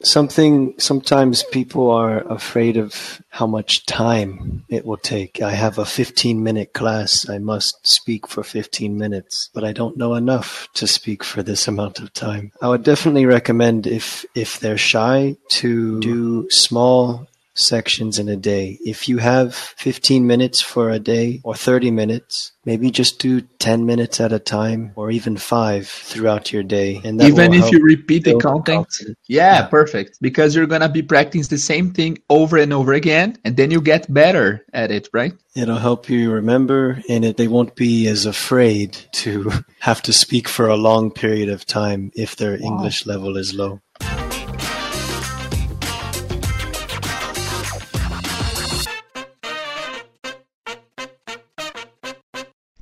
something 0.04 0.76
sometimes 0.78 1.44
people 1.44 1.90
are 1.90 2.20
afraid 2.32 2.76
of 2.76 3.22
how 3.30 3.48
much 3.48 3.86
time 3.86 4.66
it 4.70 4.86
will 4.86 4.98
take. 4.98 5.42
I 5.42 5.52
have 5.52 5.78
a 5.78 5.86
15 5.86 6.44
minute 6.44 6.74
class. 6.74 7.28
I 7.30 7.38
must 7.38 7.88
speak 7.88 8.28
for 8.28 8.44
15 8.44 8.98
minutes, 8.98 9.50
but 9.54 9.64
I 9.64 9.72
don't 9.72 9.98
know 9.98 10.16
enough 10.16 10.68
to 10.76 10.86
speak 10.86 11.24
for 11.24 11.42
this 11.42 11.68
amount 11.68 12.00
of 12.00 12.12
time. 12.14 12.52
I 12.62 12.68
would 12.68 12.84
definitely 12.84 13.26
recommend 13.26 13.88
if 13.88 14.26
if 14.36 14.60
they're 14.60 14.78
shy 14.78 15.38
to 15.50 16.00
do 16.02 16.50
small 16.50 17.28
sections 17.56 18.20
in 18.20 18.30
a 18.30 18.36
day. 18.36 18.78
If 18.86 19.10
you 19.10 19.18
have 19.18 19.54
15 19.56 20.26
minutes 20.26 20.62
for 20.62 20.90
a 20.90 21.00
day 21.00 21.42
or 21.44 21.56
30 21.56 21.92
minutes, 21.92 22.54
maybe 22.66 22.92
just 22.92 23.20
do 23.20 23.42
10 23.42 23.86
minutes 23.86 24.20
at 24.20 24.32
a 24.32 24.40
time 24.40 24.92
or 24.96 25.12
even 25.12 25.38
5 25.38 25.88
throughout 25.88 26.54
your 26.54 26.64
day. 26.64 27.02
And 27.04 27.20
that 27.20 27.28
Even 27.28 27.54
if 27.54 27.72
you 27.72 27.80
repeat 27.84 28.24
the 28.24 28.32
build 28.32 28.44
content? 28.44 28.88
confidence. 28.88 29.18
Yeah, 29.28 29.66
perfect. 29.68 30.18
Because 30.22 30.56
you're 30.56 30.68
going 30.68 30.82
to 30.82 30.90
be 30.90 31.02
practicing 31.02 31.50
the 31.50 31.58
same 31.62 31.92
thing 31.92 32.18
over 32.30 32.58
and 32.58 32.72
over 32.74 32.94
again 32.94 33.38
and 33.44 33.58
then 33.58 33.72
you 33.72 33.82
get 33.82 34.12
better 34.14 34.66
at 34.74 34.92
it, 34.92 35.10
right? 35.14 35.34
It'll 35.56 35.78
help 35.78 36.10
you 36.10 36.32
remember, 36.32 37.02
and 37.10 37.26
it, 37.26 37.38
they 37.38 37.48
won't 37.48 37.76
be 37.76 38.08
as 38.08 38.26
afraid 38.26 38.98
to 39.14 39.52
have 39.80 40.02
to 40.04 40.14
speak 40.14 40.48
for 40.48 40.68
a 40.70 40.78
long 40.78 41.12
period 41.12 41.50
of 41.50 41.66
time 41.66 42.12
if 42.16 42.36
their 42.36 42.56
English 42.56 43.06
level 43.06 43.36
is 43.36 43.54
low. 43.54 43.82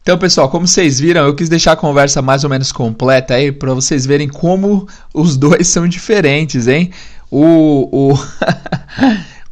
Então, 0.08 0.18
pessoal, 0.18 0.48
como 0.48 0.66
vocês 0.66 1.02
viram, 1.02 1.26
eu 1.26 1.36
quis 1.36 1.50
deixar 1.50 1.74
a 1.74 1.76
conversa 1.76 2.22
mais 2.22 2.46
ou 2.46 2.50
menos 2.50 2.72
completa 2.72 3.34
aí 3.34 3.52
para 3.52 3.74
vocês 3.74 4.06
verem 4.06 4.30
como 4.30 4.88
os 5.14 5.36
dois 5.36 5.68
são 5.68 5.86
diferentes, 5.86 6.66
hein? 6.66 6.92
O 7.30 7.90
o 7.92 8.18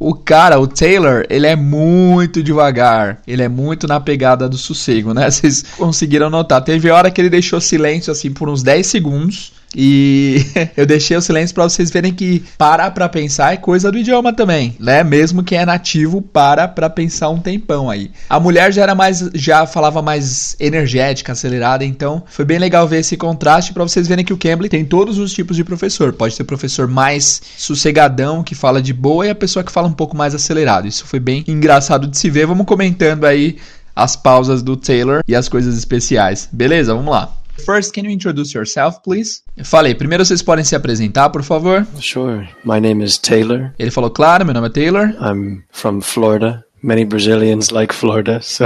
o 0.00 0.14
cara, 0.14 0.58
o 0.58 0.66
Taylor, 0.66 1.26
ele 1.28 1.46
é 1.46 1.54
muito 1.54 2.42
devagar, 2.42 3.20
ele 3.28 3.42
é 3.42 3.50
muito 3.50 3.86
na 3.86 4.00
pegada 4.00 4.48
do 4.48 4.56
sossego, 4.56 5.12
né? 5.12 5.28
Vocês 5.30 5.62
conseguiram 5.76 6.30
notar. 6.30 6.64
Teve 6.64 6.90
hora 6.90 7.10
que 7.10 7.20
ele 7.20 7.28
deixou 7.28 7.60
silêncio 7.60 8.10
assim 8.10 8.30
por 8.30 8.48
uns 8.48 8.62
10 8.62 8.86
segundos. 8.86 9.52
E 9.74 10.44
eu 10.76 10.86
deixei 10.86 11.16
o 11.16 11.20
silêncio 11.20 11.54
para 11.54 11.64
vocês 11.64 11.90
verem 11.90 12.12
que 12.12 12.44
parar 12.56 12.90
para 12.90 13.08
pensar 13.08 13.52
é 13.52 13.56
coisa 13.56 13.90
do 13.90 13.98
idioma 13.98 14.32
também, 14.32 14.76
né? 14.78 15.02
Mesmo 15.02 15.42
quem 15.42 15.58
é 15.58 15.66
nativo 15.66 16.22
para 16.22 16.68
para 16.68 16.88
pensar 16.88 17.28
um 17.30 17.38
tempão 17.38 17.90
aí. 17.90 18.10
A 18.28 18.38
mulher 18.38 18.72
já 18.72 18.82
era 18.82 18.94
mais 18.94 19.30
já 19.34 19.66
falava 19.66 20.00
mais 20.02 20.56
energética, 20.60 21.32
acelerada, 21.32 21.84
então 21.84 22.22
foi 22.26 22.44
bem 22.44 22.58
legal 22.58 22.86
ver 22.86 23.00
esse 23.00 23.16
contraste 23.16 23.72
para 23.72 23.82
vocês 23.82 24.06
verem 24.06 24.24
que 24.24 24.32
o 24.32 24.38
Cambly 24.38 24.68
tem 24.68 24.84
todos 24.84 25.18
os 25.18 25.32
tipos 25.32 25.56
de 25.56 25.64
professor. 25.64 26.12
Pode 26.12 26.36
ter 26.36 26.44
professor 26.44 26.86
mais 26.86 27.42
sossegadão 27.56 28.42
que 28.42 28.54
fala 28.54 28.80
de 28.80 28.92
boa 28.92 29.26
e 29.26 29.30
a 29.30 29.34
pessoa 29.34 29.64
que 29.64 29.72
fala 29.72 29.88
um 29.88 29.92
pouco 29.92 30.16
mais 30.16 30.34
acelerado. 30.34 30.86
Isso 30.86 31.06
foi 31.06 31.20
bem 31.20 31.44
engraçado 31.46 32.06
de 32.06 32.16
se 32.16 32.30
ver. 32.30 32.46
Vamos 32.46 32.66
comentando 32.66 33.24
aí 33.24 33.56
as 33.94 34.14
pausas 34.14 34.62
do 34.62 34.76
Taylor 34.76 35.22
e 35.26 35.34
as 35.34 35.48
coisas 35.48 35.76
especiais. 35.76 36.48
Beleza? 36.52 36.94
Vamos 36.94 37.10
lá. 37.10 37.32
First, 37.64 37.92
can 37.94 38.04
you 38.04 38.10
introduce 38.10 38.54
yourself, 38.56 39.00
please? 39.02 39.42
Eu 39.56 39.64
falei, 39.64 39.94
primeiro 39.94 40.24
vocês 40.24 40.42
podem 40.42 40.64
se 40.64 40.76
apresentar, 40.76 41.30
por 41.30 41.42
favor. 41.42 41.86
Sure. 42.00 42.48
My 42.64 42.80
name 42.80 43.04
is 43.04 43.18
Taylor. 43.18 43.72
Ele 43.78 43.90
falou, 43.90 44.10
claro, 44.10 44.44
meu 44.44 44.54
nome 44.54 44.66
é 44.68 44.70
Taylor. 44.70 45.14
I'm 45.20 45.62
from 45.70 46.00
Florida. 46.00 46.64
Many 46.82 47.04
Brazilians 47.04 47.70
like 47.70 47.94
Florida, 47.94 48.40
so 48.42 48.64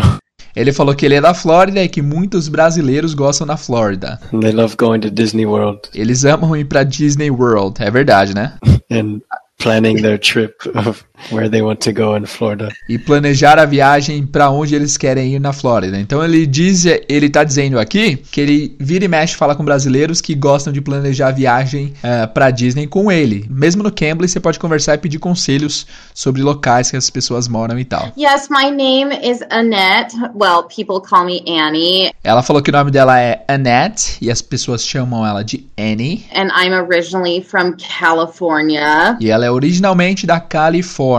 Ele 0.54 0.72
falou 0.72 0.94
que 0.94 1.06
ele 1.06 1.14
é 1.14 1.20
da 1.20 1.32
Flórida 1.32 1.82
e 1.82 1.88
que 1.88 2.02
muitos 2.02 2.48
brasileiros 2.48 3.14
gostam 3.14 3.46
da 3.46 3.56
Flórida. 3.56 4.18
they 4.40 4.52
love 4.52 4.74
going 4.76 5.00
to 5.00 5.08
Disney 5.10 5.46
World 5.46 5.80
Eles 5.94 6.24
amam 6.24 6.56
ir 6.56 6.64
pra 6.64 6.82
Disney 6.82 7.30
World, 7.30 7.80
é 7.82 7.90
verdade, 7.90 8.34
né? 8.34 8.54
and 8.90 9.20
planning 9.58 10.02
their 10.02 10.18
trip 10.18 10.54
of 10.74 11.04
where 11.30 11.48
they 11.48 11.62
want 11.62 11.78
to 11.80 11.92
go 11.92 12.16
in 12.16 12.26
Florida. 12.26 12.68
E 12.88 12.98
planejar 12.98 13.58
a 13.58 13.64
viagem 13.64 14.26
pra 14.26 14.50
onde 14.50 14.74
eles 14.74 14.96
querem 14.96 15.34
ir 15.34 15.38
na 15.40 15.52
Flórida. 15.52 15.98
Então 15.98 16.24
ele 16.24 16.46
diz, 16.46 16.84
ele 17.08 17.28
tá 17.28 17.44
dizendo 17.44 17.78
aqui 17.78 18.16
que 18.16 18.40
ele 18.40 18.76
vira 18.78 19.04
e 19.04 19.08
mexe 19.08 19.36
fala 19.36 19.54
com 19.54 19.64
brasileiros 19.64 20.20
que 20.20 20.34
gostam 20.34 20.72
de 20.72 20.80
planejar 20.80 21.28
a 21.28 21.32
viagem 21.32 21.92
uh, 22.02 22.26
pra 22.32 22.50
Disney 22.50 22.86
com 22.86 23.10
ele. 23.10 23.46
Mesmo 23.48 23.82
no 23.82 23.92
Cambly 23.92 24.28
você 24.28 24.40
pode 24.40 24.58
conversar 24.58 24.94
e 24.94 24.98
pedir 24.98 25.18
conselhos 25.18 25.86
sobre 26.14 26.42
locais 26.42 26.90
que 26.90 26.96
as 26.96 27.10
pessoas 27.10 27.48
moram 27.48 27.78
e 27.78 27.84
tal. 27.84 28.12
Yes, 28.16 28.48
my 28.50 28.70
name 28.70 29.14
is 29.22 29.40
Annette. 29.50 30.14
Well, 30.34 30.64
people 30.64 31.00
call 31.00 31.24
me 31.24 31.42
Annie, 31.46 32.10
Ela 32.22 32.42
falou 32.42 32.62
que 32.62 32.70
o 32.70 32.72
nome 32.72 32.90
dela 32.90 33.18
é 33.20 33.44
Annette 33.48 34.16
e 34.20 34.30
as 34.30 34.40
pessoas 34.42 34.84
chamam 34.84 35.26
ela 35.26 35.42
de 35.42 35.66
Annie. 35.78 36.24
and 36.34 36.48
I'm 36.54 36.72
originally 36.72 37.42
from 37.42 37.74
California. 37.76 39.16
E 39.20 39.30
ela 39.30 39.44
é 39.46 39.50
originalmente 39.50 40.26
da 40.26 40.40
Califórnia. 40.40 41.09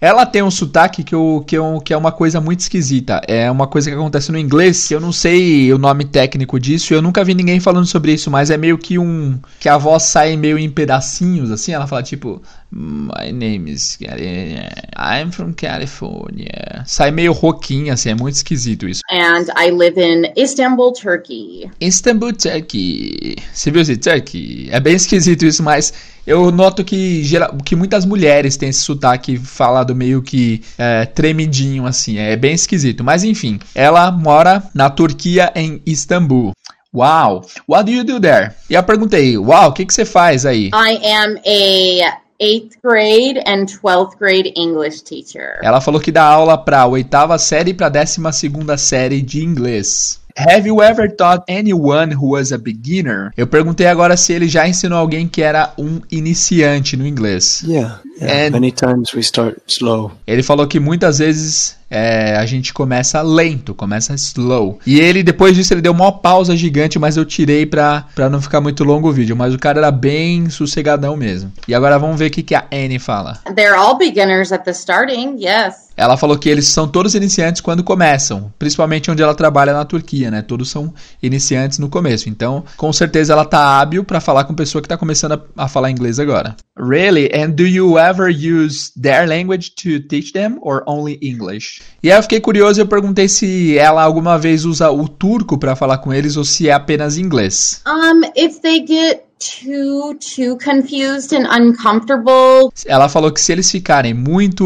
Ela 0.00 0.24
tem 0.24 0.42
um 0.42 0.50
sotaque 0.50 1.02
que, 1.02 1.14
eu, 1.14 1.42
que, 1.44 1.58
eu, 1.58 1.80
que 1.84 1.92
é 1.92 1.96
uma 1.96 2.12
coisa 2.12 2.40
muito 2.40 2.60
esquisita. 2.60 3.20
É 3.26 3.50
uma 3.50 3.66
coisa 3.66 3.90
que 3.90 3.96
acontece 3.96 4.30
no 4.30 4.38
inglês, 4.38 4.86
que 4.86 4.94
eu 4.94 5.00
não 5.00 5.10
sei 5.10 5.72
o 5.72 5.78
nome 5.78 6.04
técnico 6.04 6.58
disso, 6.60 6.94
eu 6.94 7.02
nunca 7.02 7.24
vi 7.24 7.34
ninguém 7.34 7.58
falando 7.58 7.86
sobre 7.86 8.12
isso, 8.12 8.30
mas 8.30 8.48
é 8.48 8.56
meio 8.56 8.78
que 8.78 8.98
um. 8.98 9.38
que 9.58 9.68
a 9.68 9.76
voz 9.76 10.04
sai 10.04 10.36
meio 10.36 10.56
em 10.56 10.70
pedacinhos, 10.70 11.50
assim. 11.50 11.72
Ela 11.72 11.86
fala 11.86 12.02
tipo. 12.02 12.40
My 12.70 13.32
name 13.32 13.70
is. 13.70 13.98
I'm 13.98 15.32
from 15.32 15.54
California. 15.54 16.84
Sai 16.86 17.10
meio 17.10 17.32
roquinha, 17.32 17.94
assim, 17.94 18.10
é 18.10 18.14
muito 18.14 18.34
esquisito 18.34 18.86
isso. 18.86 19.00
And 19.10 19.46
I 19.58 19.70
live 19.70 19.98
in 19.98 20.30
Istanbul, 20.36 20.92
Turkey. 20.92 21.70
Istanbul, 21.80 22.34
Turkey. 22.34 23.36
Você 23.52 23.70
viu 23.70 23.80
esse 23.80 23.96
Turkey? 23.96 24.68
É 24.70 24.78
bem 24.78 24.94
esquisito 24.94 25.46
isso, 25.46 25.62
mas 25.62 25.94
eu 26.28 26.50
noto 26.50 26.84
que, 26.84 27.24
geral, 27.24 27.56
que 27.64 27.74
muitas 27.74 28.04
mulheres 28.04 28.58
têm 28.58 28.68
esse 28.68 28.80
sotaque 28.80 29.38
falado 29.38 29.94
meio 29.94 30.20
que 30.20 30.62
é, 30.76 31.06
tremidinho, 31.06 31.86
assim. 31.86 32.18
É 32.18 32.36
bem 32.36 32.52
esquisito. 32.52 33.02
Mas 33.02 33.24
enfim, 33.24 33.58
ela 33.74 34.12
mora 34.12 34.62
na 34.74 34.90
Turquia, 34.90 35.50
em 35.54 35.80
Istambul. 35.86 36.52
Uau! 36.94 37.46
What 37.66 37.84
do 37.84 37.92
you 37.96 38.04
do 38.04 38.20
there? 38.20 38.52
E 38.68 38.74
eu 38.74 38.82
perguntei, 38.82 39.38
uau, 39.38 39.70
o 39.70 39.72
que, 39.72 39.86
que 39.86 39.94
você 39.94 40.04
faz 40.04 40.44
aí? 40.44 40.66
I 40.66 41.00
am 41.06 41.38
a 41.46 42.18
eighth 42.40 42.76
grade 42.82 43.38
and 43.46 43.64
12th 43.64 44.18
grade 44.18 44.52
English 44.54 45.02
teacher. 45.02 45.58
Ela 45.62 45.80
falou 45.80 46.00
que 46.00 46.12
dá 46.12 46.24
aula 46.24 46.58
pra 46.58 46.86
oitava 46.86 47.38
série 47.38 47.70
e 47.70 47.74
pra 47.74 47.88
décima 47.88 48.32
segunda 48.32 48.76
série 48.76 49.22
de 49.22 49.42
inglês. 49.42 50.20
Have 50.38 50.68
you 50.68 50.80
ever 50.80 51.08
taught 51.08 51.42
anyone 51.48 52.14
who 52.14 52.30
was 52.30 52.52
a 52.52 52.58
beginner? 52.58 53.32
Eu 53.36 53.46
perguntei 53.46 53.88
agora 53.88 54.16
se 54.16 54.32
ele 54.32 54.46
já 54.46 54.68
ensinou 54.68 54.96
alguém 54.98 55.26
que 55.26 55.42
era 55.42 55.72
um 55.76 56.00
iniciante 56.10 56.96
no 56.96 57.04
inglês. 57.04 57.60
Yeah, 57.66 58.00
yeah. 58.20 58.46
And- 58.46 58.50
Many 58.52 58.70
times 58.70 59.12
we 59.12 59.20
start 59.20 59.56
slow. 59.66 60.12
Ele 60.26 60.42
falou 60.44 60.66
que 60.68 60.78
muitas 60.78 61.18
vezes 61.18 61.76
é, 61.90 62.36
a 62.36 62.46
gente 62.46 62.72
começa 62.72 63.20
lento, 63.20 63.74
começa 63.74 64.14
slow. 64.14 64.78
E 64.86 65.00
ele, 65.00 65.24
depois 65.24 65.56
disso, 65.56 65.74
ele 65.74 65.80
deu 65.80 65.92
uma 65.92 66.12
pausa 66.12 66.56
gigante, 66.56 66.98
mas 67.00 67.16
eu 67.16 67.24
tirei 67.24 67.66
pra, 67.66 68.04
pra 68.14 68.30
não 68.30 68.40
ficar 68.40 68.60
muito 68.60 68.84
longo 68.84 69.08
o 69.08 69.12
vídeo. 69.12 69.34
Mas 69.36 69.52
o 69.54 69.58
cara 69.58 69.78
era 69.80 69.90
bem 69.90 70.48
sossegadão 70.50 71.16
mesmo. 71.16 71.52
E 71.66 71.74
agora 71.74 71.98
vamos 71.98 72.16
ver 72.18 72.26
o 72.26 72.30
que, 72.30 72.44
que 72.44 72.54
a 72.54 72.64
Annie 72.72 73.00
fala. 73.00 73.40
They're 73.56 73.74
all 73.76 73.96
beginners 73.98 74.52
at 74.52 74.62
the 74.64 74.70
starting, 74.72 75.36
yes. 75.38 75.87
Ela 75.98 76.16
falou 76.16 76.38
que 76.38 76.48
eles 76.48 76.68
são 76.68 76.86
todos 76.86 77.16
iniciantes 77.16 77.60
quando 77.60 77.82
começam, 77.82 78.52
principalmente 78.56 79.10
onde 79.10 79.20
ela 79.20 79.34
trabalha 79.34 79.72
na 79.72 79.84
Turquia, 79.84 80.30
né? 80.30 80.42
Todos 80.42 80.70
são 80.70 80.94
iniciantes 81.20 81.80
no 81.80 81.88
começo. 81.88 82.28
Então, 82.28 82.64
com 82.76 82.92
certeza 82.92 83.32
ela 83.32 83.44
tá 83.44 83.80
hábil 83.80 84.04
pra 84.04 84.20
falar 84.20 84.44
com 84.44 84.54
pessoa 84.54 84.80
que 84.80 84.88
tá 84.88 84.96
começando 84.96 85.32
a, 85.32 85.64
a 85.64 85.68
falar 85.68 85.90
inglês 85.90 86.20
agora. 86.20 86.54
Really? 86.78 87.28
And 87.34 87.50
do 87.50 87.66
you 87.66 87.98
ever 87.98 88.28
use 88.28 88.92
their 89.00 89.28
language 89.28 89.72
to 89.82 89.98
teach 90.08 90.32
them 90.32 90.58
or 90.62 90.84
only 90.86 91.18
English? 91.20 91.82
E 92.00 92.12
aí 92.12 92.16
eu 92.16 92.22
fiquei 92.22 92.40
curioso 92.40 92.78
e 92.78 92.82
eu 92.82 92.86
perguntei 92.86 93.28
se 93.28 93.76
ela 93.76 94.04
alguma 94.04 94.38
vez 94.38 94.64
usa 94.64 94.90
o 94.92 95.08
turco 95.08 95.58
pra 95.58 95.74
falar 95.74 95.98
com 95.98 96.14
eles 96.14 96.36
ou 96.36 96.44
se 96.44 96.68
é 96.68 96.72
apenas 96.72 97.18
inglês. 97.18 97.82
Um, 97.84 98.22
if 98.36 98.60
they 98.60 98.86
get 98.86 99.27
too 99.38 100.14
too 100.18 100.56
confused 100.58 101.32
and 101.32 101.46
uncomfortable, 101.50 102.72
Ela 102.86 103.08
falou 103.08 103.30
que 103.32 103.40
se 103.40 103.52
eles 103.52 103.70
ficarem 103.70 104.12
muito 104.14 104.64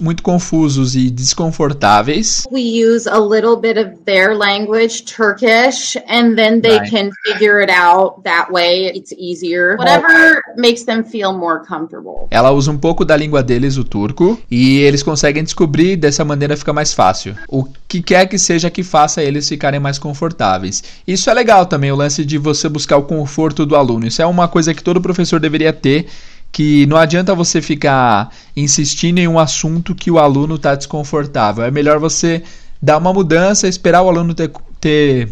muito 0.00 0.22
confusos 0.22 0.94
e 0.96 1.10
desconfortáveis, 1.10 2.44
we 2.50 2.60
use 2.60 3.08
a 3.08 3.18
little 3.18 3.56
bit 3.56 3.78
of 3.78 3.98
their 4.04 4.36
language, 4.36 5.04
Turkish, 5.04 5.96
and 6.08 6.34
then 6.34 6.60
they 6.60 6.78
Right. 6.78 6.90
can 6.90 7.10
figure 7.24 7.62
it 7.62 7.70
out 7.70 8.22
that 8.24 8.50
way. 8.52 8.88
It's 8.94 9.12
easier. 9.12 9.76
Whatever 9.76 10.40
makes 10.56 10.84
them 10.84 11.04
feel 11.04 11.32
more 11.32 11.60
comfortable. 11.64 12.26
Ela 12.30 12.50
usa 12.50 12.70
um 12.70 12.78
pouco 12.78 13.04
da 13.04 13.16
língua 13.16 13.42
deles, 13.42 13.76
o 13.76 13.84
turco, 13.84 14.38
e 14.50 14.78
eles 14.80 15.02
conseguem 15.02 15.44
descobrir 15.44 15.96
dessa 15.96 16.24
maneira 16.24 16.56
fica 16.56 16.72
mais 16.72 16.92
fácil. 16.92 17.36
O 17.48 17.64
que 17.94 18.02
quer 18.02 18.26
que 18.26 18.38
seja 18.38 18.70
que 18.70 18.82
faça 18.82 19.22
eles 19.22 19.48
ficarem 19.48 19.78
mais 19.78 20.00
confortáveis. 20.00 20.82
Isso 21.06 21.30
é 21.30 21.34
legal 21.34 21.64
também, 21.64 21.92
o 21.92 21.96
lance 21.96 22.24
de 22.24 22.38
você 22.38 22.68
buscar 22.68 22.96
o 22.96 23.04
conforto 23.04 23.64
do 23.64 23.76
aluno. 23.76 24.06
Isso 24.06 24.20
é 24.20 24.26
uma 24.26 24.48
coisa 24.48 24.74
que 24.74 24.82
todo 24.82 25.00
professor 25.00 25.38
deveria 25.38 25.72
ter. 25.72 26.06
Que 26.50 26.86
não 26.86 26.96
adianta 26.96 27.34
você 27.34 27.60
ficar 27.60 28.30
insistindo 28.56 29.18
em 29.18 29.28
um 29.28 29.38
assunto 29.38 29.94
que 29.94 30.10
o 30.10 30.18
aluno 30.18 30.56
está 30.56 30.74
desconfortável. 30.74 31.64
É 31.64 31.70
melhor 31.70 31.98
você 31.98 32.42
dar 32.80 32.98
uma 32.98 33.12
mudança, 33.12 33.68
esperar 33.68 34.02
o 34.02 34.08
aluno 34.08 34.34
ter, 34.34 34.50
ter, 34.80 35.28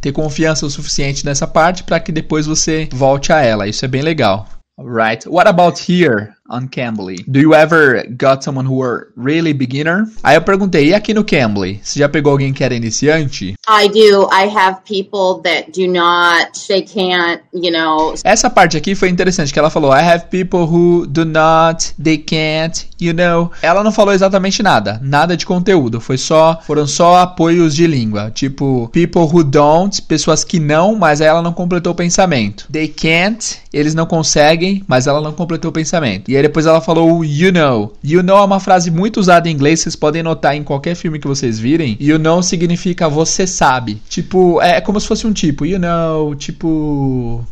ter 0.00 0.12
confiança 0.12 0.66
o 0.66 0.70
suficiente 0.70 1.24
nessa 1.24 1.46
parte 1.46 1.84
para 1.84 2.00
que 2.00 2.10
depois 2.12 2.46
você 2.46 2.88
volte 2.92 3.32
a 3.32 3.40
ela. 3.40 3.68
Isso 3.68 3.84
é 3.84 3.88
bem 3.88 4.02
legal. 4.02 4.48
Right. 4.78 5.28
What 5.28 5.48
about 5.48 5.80
here 5.80 6.33
on 6.48 6.68
Cambly? 6.68 7.24
Do 7.26 7.40
you 7.40 7.54
ever 7.54 8.04
got 8.16 8.42
someone 8.42 8.66
who 8.66 8.76
were 8.76 9.08
really 9.16 9.52
beginner? 9.52 10.04
Aí 10.22 10.36
eu 10.36 10.42
perguntei, 10.42 10.88
e 10.88 10.94
aqui 10.94 11.14
no 11.14 11.24
Cambly? 11.24 11.80
Você 11.82 11.98
já 11.98 12.08
pegou 12.08 12.32
alguém 12.32 12.52
que 12.52 12.62
era 12.62 12.74
iniciante? 12.74 13.54
I 13.68 13.88
do. 13.88 14.28
I 14.30 14.48
have 14.54 14.80
people 14.84 15.42
that 15.42 15.72
do 15.72 15.90
not, 15.90 16.66
they 16.68 16.82
can't, 16.82 17.42
you 17.52 17.72
know, 17.72 18.14
Essa 18.24 18.50
parte 18.50 18.76
aqui 18.76 18.94
foi 18.94 19.08
interessante, 19.08 19.52
que 19.52 19.58
ela 19.58 19.70
falou, 19.70 19.92
I 19.92 20.00
have 20.00 20.26
people 20.26 20.60
who 20.60 21.06
do 21.06 21.24
not, 21.24 21.94
they 22.02 22.18
can't, 22.18 22.86
you 23.00 23.12
know. 23.14 23.50
Ela 23.62 23.82
não 23.82 23.92
falou 23.92 24.12
exatamente 24.12 24.62
nada, 24.62 25.00
nada 25.02 25.36
de 25.36 25.46
conteúdo, 25.46 26.00
foi 26.00 26.18
só, 26.18 26.60
foram 26.66 26.86
só 26.86 27.16
apoios 27.16 27.74
de 27.74 27.86
língua, 27.86 28.30
tipo, 28.30 28.88
people 28.92 29.22
who 29.22 29.42
don't, 29.42 30.02
pessoas 30.02 30.44
que 30.44 30.60
não, 30.60 30.94
mas 30.94 31.20
aí 31.20 31.28
ela 31.28 31.42
não 31.42 31.52
completou 31.52 31.92
o 31.92 31.96
pensamento. 31.96 32.66
They 32.70 32.88
can't, 32.88 33.58
eles 33.72 33.94
não 33.94 34.06
conseguem, 34.06 34.84
mas 34.86 35.06
ela 35.06 35.20
não 35.20 35.32
completou 35.32 35.70
o 35.70 35.72
pensamento. 35.72 36.30
E 36.30 36.36
aí 36.36 36.43
depois 36.44 36.66
ela 36.66 36.80
falou 36.80 37.24
you 37.24 37.50
know. 37.50 37.94
You 38.04 38.22
know 38.22 38.36
é 38.36 38.44
uma 38.44 38.60
frase 38.60 38.90
muito 38.90 39.18
usada 39.18 39.48
em 39.48 39.52
inglês, 39.52 39.80
vocês 39.80 39.96
podem 39.96 40.22
notar 40.22 40.54
em 40.54 40.62
qualquer 40.62 40.94
filme 40.94 41.18
que 41.18 41.26
vocês 41.26 41.58
virem. 41.58 41.96
You 41.98 42.18
know 42.18 42.42
significa 42.42 43.08
você 43.08 43.46
sabe. 43.46 44.02
Tipo, 44.10 44.60
é 44.60 44.78
como 44.78 45.00
se 45.00 45.06
fosse 45.06 45.26
um 45.26 45.32
tipo, 45.32 45.64
you 45.64 45.78
know, 45.78 46.34
tipo 46.34 47.42